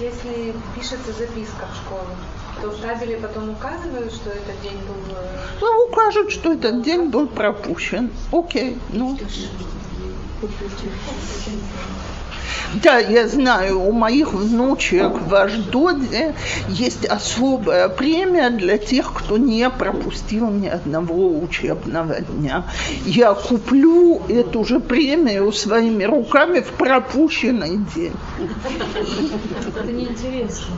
[0.00, 2.06] если пишется записка в школу,
[2.60, 5.16] то в табеле потом указывают, что этот день был...
[5.16, 8.10] Э, ну, укажут, что этот день был пропущен.
[8.30, 9.18] Окей, ну.
[12.82, 16.34] Да, я знаю, у моих внучек в Аждоде
[16.68, 22.64] есть особая премия для тех, кто не пропустил ни одного учебного дня.
[23.04, 28.14] Я куплю эту же премию своими руками в пропущенный день.
[29.76, 30.74] Это неинтересно.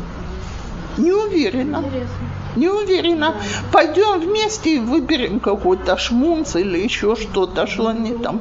[0.97, 1.79] Не уверена.
[1.79, 2.35] Интересно.
[2.57, 3.35] Не уверена.
[3.73, 8.41] Пойдем вместе и выберем какой-то шмунц или еще что-то, что они там.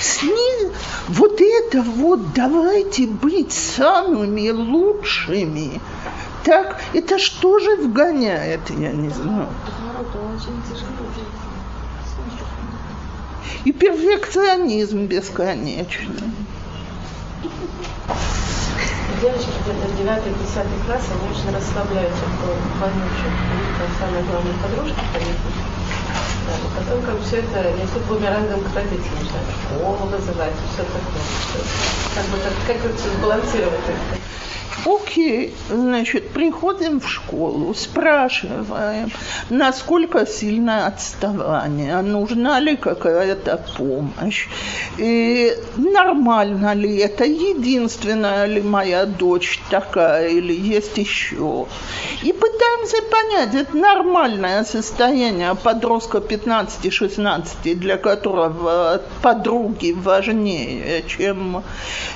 [0.00, 0.70] Сни...
[1.08, 5.80] Вот это вот давайте быть самыми лучшими.
[6.44, 9.48] Так, это что же вгоняет, я не знаю.
[13.64, 16.30] И перфекционизм бесконечный.
[19.20, 23.32] Девочки где-то 9-10 класс, они очень расслабляются в вонючем.
[23.78, 25.69] Там самые главные подружки, конечно.
[26.10, 31.02] И потом как все это несут бумерангом к родителям, начинают школу вызывать, все такое.
[32.14, 33.80] Как бы как, как это сбалансировать?
[34.86, 39.10] Окей, значит, приходим в школу, спрашиваем,
[39.50, 44.48] насколько сильное отставание, нужна ли какая-то помощь,
[44.96, 51.66] и нормально ли это, единственная ли моя дочь такая или есть еще.
[52.22, 61.62] И пытаемся понять, это нормальное состояние подростка 15-16, для которого подруги важнее, чем,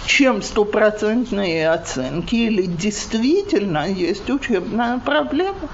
[0.06, 5.68] чем стопроцентные оценки или действительно есть учебная проблема.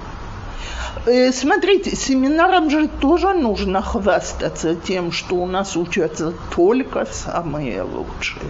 [1.05, 8.45] Э, смотрите, семинарам же тоже нужно хвастаться тем, что у нас учатся только самые лучшие.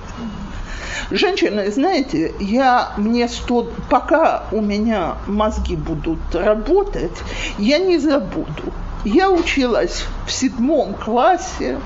[1.12, 7.18] Женщины, знаете, я мне сто, пока у меня мозги будут работать,
[7.58, 8.74] я не забуду.
[9.03, 11.80] Я училась в седьмом классе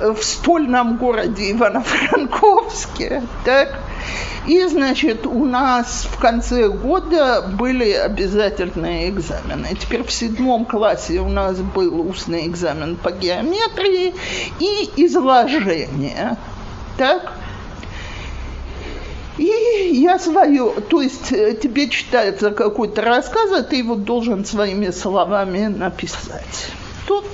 [0.00, 3.78] в стольном городе Ивано-Франковске, так,
[4.46, 9.68] И, значит, у нас в конце года были обязательные экзамены.
[9.80, 14.14] Теперь в седьмом классе у нас был устный экзамен по геометрии
[14.60, 16.36] и изложение.
[16.98, 17.32] Так?
[19.38, 19.50] И
[19.92, 25.66] я свое, то есть э, тебе читается какой-то рассказ, а ты его должен своими словами
[25.66, 26.68] написать.
[27.06, 27.24] Тут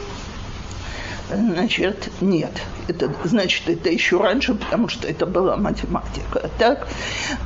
[1.30, 2.50] Значит, нет.
[2.88, 6.50] Это, значит, это еще раньше, потому что это была математика.
[6.58, 6.88] Так,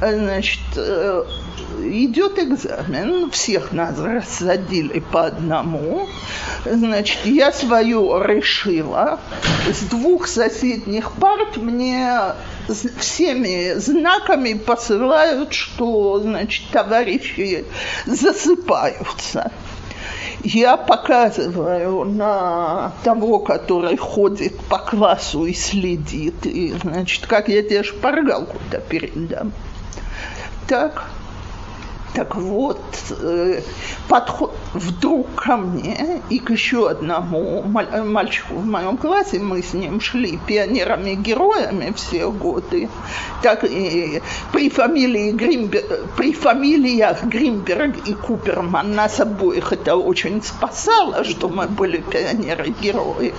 [0.00, 1.24] значит, э,
[1.82, 6.08] идет экзамен, всех нас рассадили по одному.
[6.64, 9.20] Значит, я свое решила.
[9.70, 12.32] С двух соседних парт мне
[12.98, 17.64] всеми знаками посылают, что, значит, товарищи
[18.06, 19.52] засыпаются
[20.42, 27.82] я показываю на того, который ходит по классу и следит, и, значит, как я тебе
[27.82, 29.52] шпаргалку-то передам.
[30.68, 31.04] Так,
[32.14, 32.80] так вот,
[33.10, 33.60] э,
[34.08, 40.00] подход вдруг ко мне и к еще одному мальчику в моем классе, мы с ним
[40.00, 42.88] шли пионерами-героями все годы,
[43.42, 44.22] так и
[44.52, 45.82] при фамилии Гримбер,
[46.16, 53.34] при фамилиях Гримберг и Куперман нас обоих это очень спасало, что мы были пионеры-герои.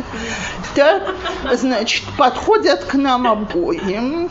[0.76, 1.16] Так,
[1.54, 4.30] значит, подходят к нам обоим,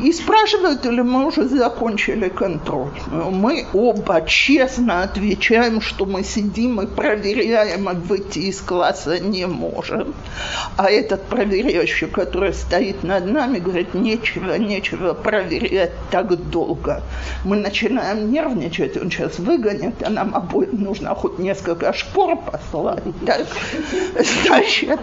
[0.00, 2.92] и спрашивают, или мы уже закончили контроль.
[3.10, 10.14] Мы оба честно отвечаем, что мы сидим и проверяем, а выйти из класса не можем.
[10.76, 17.02] А этот проверяющий, который стоит над нами, говорит, нечего, нечего проверять так долго.
[17.44, 23.04] Мы начинаем нервничать, он сейчас выгонит, а нам обоим нужно хоть несколько шпор послать.
[23.24, 23.46] Так?
[24.42, 25.00] Значит,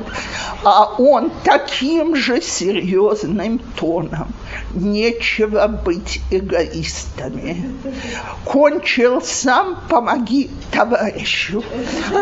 [0.63, 4.33] а он таким же серьезным тоном
[4.73, 7.71] нечего быть эгоистами.
[8.43, 11.63] Кончил сам, помоги товарищу.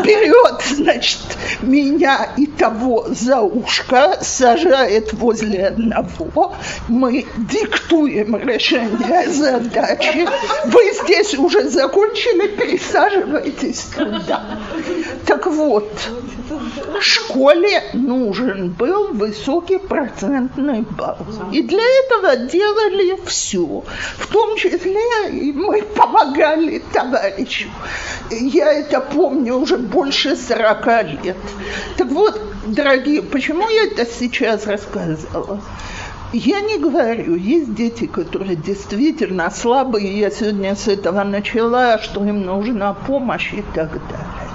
[0.03, 1.19] Берет, значит,
[1.61, 6.55] меня и того за ушко, сажает возле одного.
[6.88, 10.27] Мы диктуем решение задачи.
[10.65, 14.43] Вы здесь уже закончили, пересаживайтесь туда.
[15.26, 15.89] Так вот,
[17.03, 21.18] школе нужен был высокий процентный балл.
[21.51, 23.83] И для этого делали все.
[24.17, 27.69] В том числе и мы помогали товарищу.
[28.31, 30.87] Я это помню уже больше 40
[31.23, 31.37] лет.
[31.97, 35.61] Так вот, дорогие, почему я это сейчас рассказала?
[36.33, 42.43] Я не говорю, есть дети, которые действительно слабые, я сегодня с этого начала, что им
[42.43, 44.49] нужна помощь и так далее.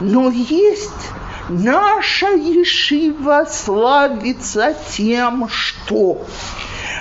[0.00, 1.10] Но есть
[1.48, 6.24] Наша Ешива славится тем, что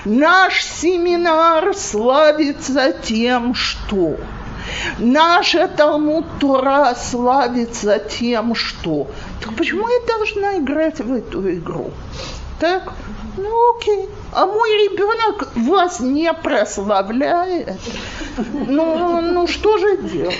[0.06, 4.15] наш семинар славится тем, что
[4.99, 9.07] наша Талмуд Тора славится тем, что.
[9.41, 11.91] Так почему я должна играть в эту игру?
[12.60, 12.94] Так?
[13.38, 14.10] Ну окей.
[14.32, 17.80] А мой ребенок вас не прославляет.
[18.68, 20.36] Ну, ну что же делать?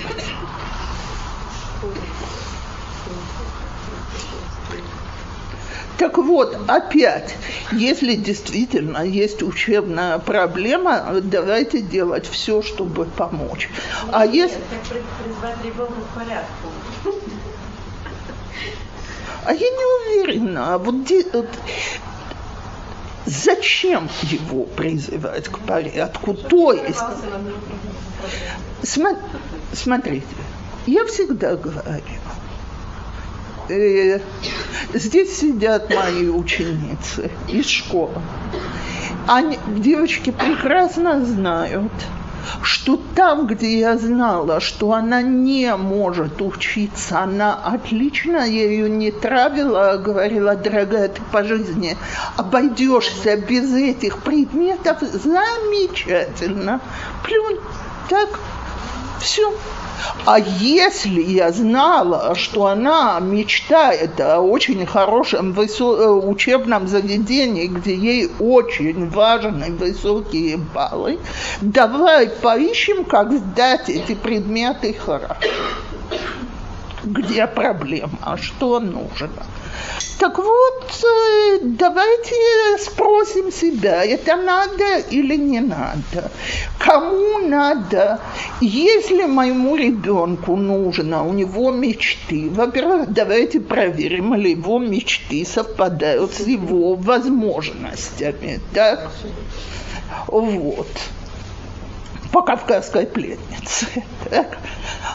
[5.98, 7.36] Так вот, опять,
[7.72, 13.70] если действительно есть учебная проблема, давайте делать все, чтобы помочь.
[14.12, 14.58] А если...
[19.46, 20.74] А я не уверена.
[20.74, 20.96] А вот,
[21.32, 21.50] вот
[23.26, 26.34] зачем его призывать к порядку?
[26.34, 27.00] То есть,
[29.74, 30.26] смотрите,
[30.88, 32.02] я всегда говорю,
[33.70, 38.22] здесь сидят мои ученицы из школы.
[39.28, 41.92] Они, девочки прекрасно знают,
[42.62, 49.12] что там, где я знала, что она не может учиться, она отлично, я ее не
[49.12, 51.98] травила, а говорила, дорогая, ты по жизни
[52.38, 56.82] обойдешься без этих предметов, замечательно.
[57.24, 57.60] Плюнь,
[58.10, 58.40] так,
[59.20, 59.52] все.
[60.26, 67.96] А если я знала, что она мечтает о очень хорошем высо- э, учебном заведении, где
[67.96, 71.20] ей очень важны высокие баллы,
[71.62, 75.36] давай поищем, как сдать эти предметы хорошо.
[77.04, 78.38] Где проблема?
[78.42, 79.30] Что нужно?
[80.20, 82.36] Так вот, э, давайте
[82.80, 86.32] спросим себя, это надо или не надо?
[86.80, 88.22] Кому надо?
[88.62, 96.48] Если моему ребенку нужно, у него мечты, во-первых, давайте проверим, или его мечты совпадают с
[96.48, 99.12] его возможностями, так?
[100.28, 100.88] Вот
[102.36, 103.88] по кавказской пленнице.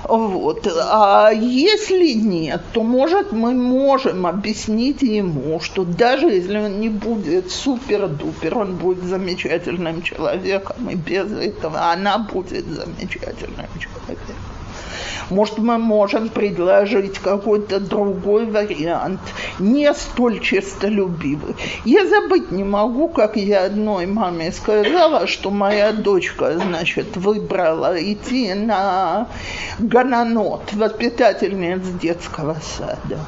[0.09, 0.67] Вот.
[0.67, 7.53] А если нет, то может мы можем объяснить ему, что даже если он не будет
[7.53, 14.50] супер-дупер, он будет замечательным человеком, и без этого она будет замечательным человеком.
[15.31, 19.21] Может, мы можем предложить какой-то другой вариант,
[19.59, 21.55] не столь честолюбивый.
[21.85, 28.55] Я забыть не могу, как я одной маме сказала, что моя дочка, значит, выбрала идти
[28.55, 29.29] на
[29.79, 33.19] гананот, воспитательниц детского сада.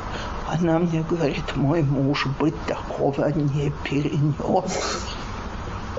[0.49, 5.07] Она мне говорит, мой муж бы такого не перенес.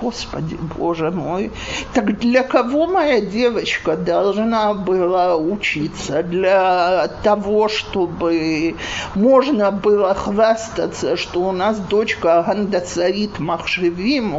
[0.01, 1.51] Господи, Боже мой,
[1.93, 6.23] так для кого моя девочка должна была учиться?
[6.23, 8.75] Для того, чтобы
[9.15, 14.35] можно было хвастаться, что у нас дочка Гандасарит Махшевим,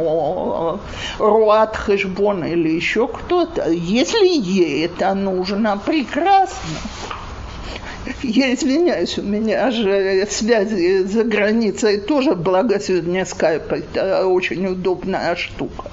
[1.19, 3.69] Руат Хэшбон или еще кто-то.
[3.69, 6.79] Если ей это нужно, прекрасно.
[8.23, 15.35] Я извиняюсь, у меня же связи за границей тоже, благо сегодня скайп, это очень удобная
[15.35, 15.89] штука.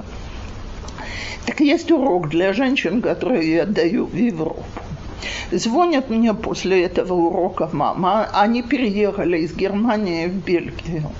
[1.46, 4.64] Так есть урок для женщин, который я даю в Европу.
[5.50, 8.28] Звонят мне после этого урока мама.
[8.32, 11.10] Они переехали из Германии в Бельгию.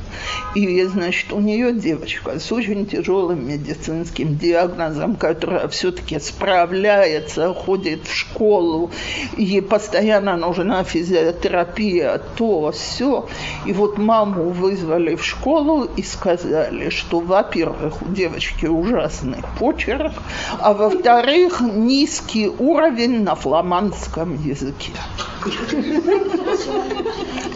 [0.54, 8.14] И, значит, у нее девочка с очень тяжелым медицинским диагнозом, которая все-таки справляется, ходит в
[8.14, 8.90] школу,
[9.36, 13.28] ей постоянно нужна физиотерапия, то, все.
[13.66, 20.12] И вот маму вызвали в школу и сказали, что, во-первых, у девочки ужасный почерк,
[20.58, 23.91] а во-вторых, низкий уровень на фламандском
[24.35, 24.93] языке.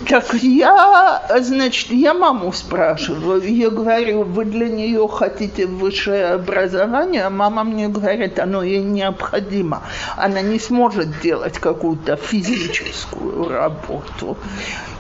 [0.09, 7.31] Так я, значит, я маму спрашиваю, я говорю, вы для нее хотите высшее образование, а
[7.31, 9.83] мама мне говорит, оно ей необходимо.
[10.17, 14.37] Она не сможет делать какую-то физическую работу.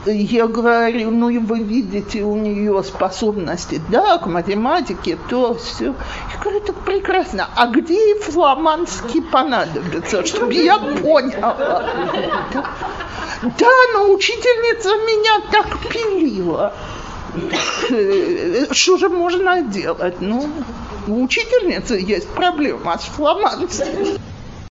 [0.07, 5.87] Я говорю, ну и вы видите у нее способности, да, к математике, то все.
[5.87, 7.49] Я говорю, это прекрасно.
[7.57, 10.79] А где фламандский понадобится, чтобы я
[11.31, 11.85] поняла?
[13.43, 16.73] Да, но учительница меня так пилила.
[18.71, 20.21] Что же можно делать?
[20.21, 20.49] Ну,
[21.07, 24.19] у учительницы есть проблема с фламандцем.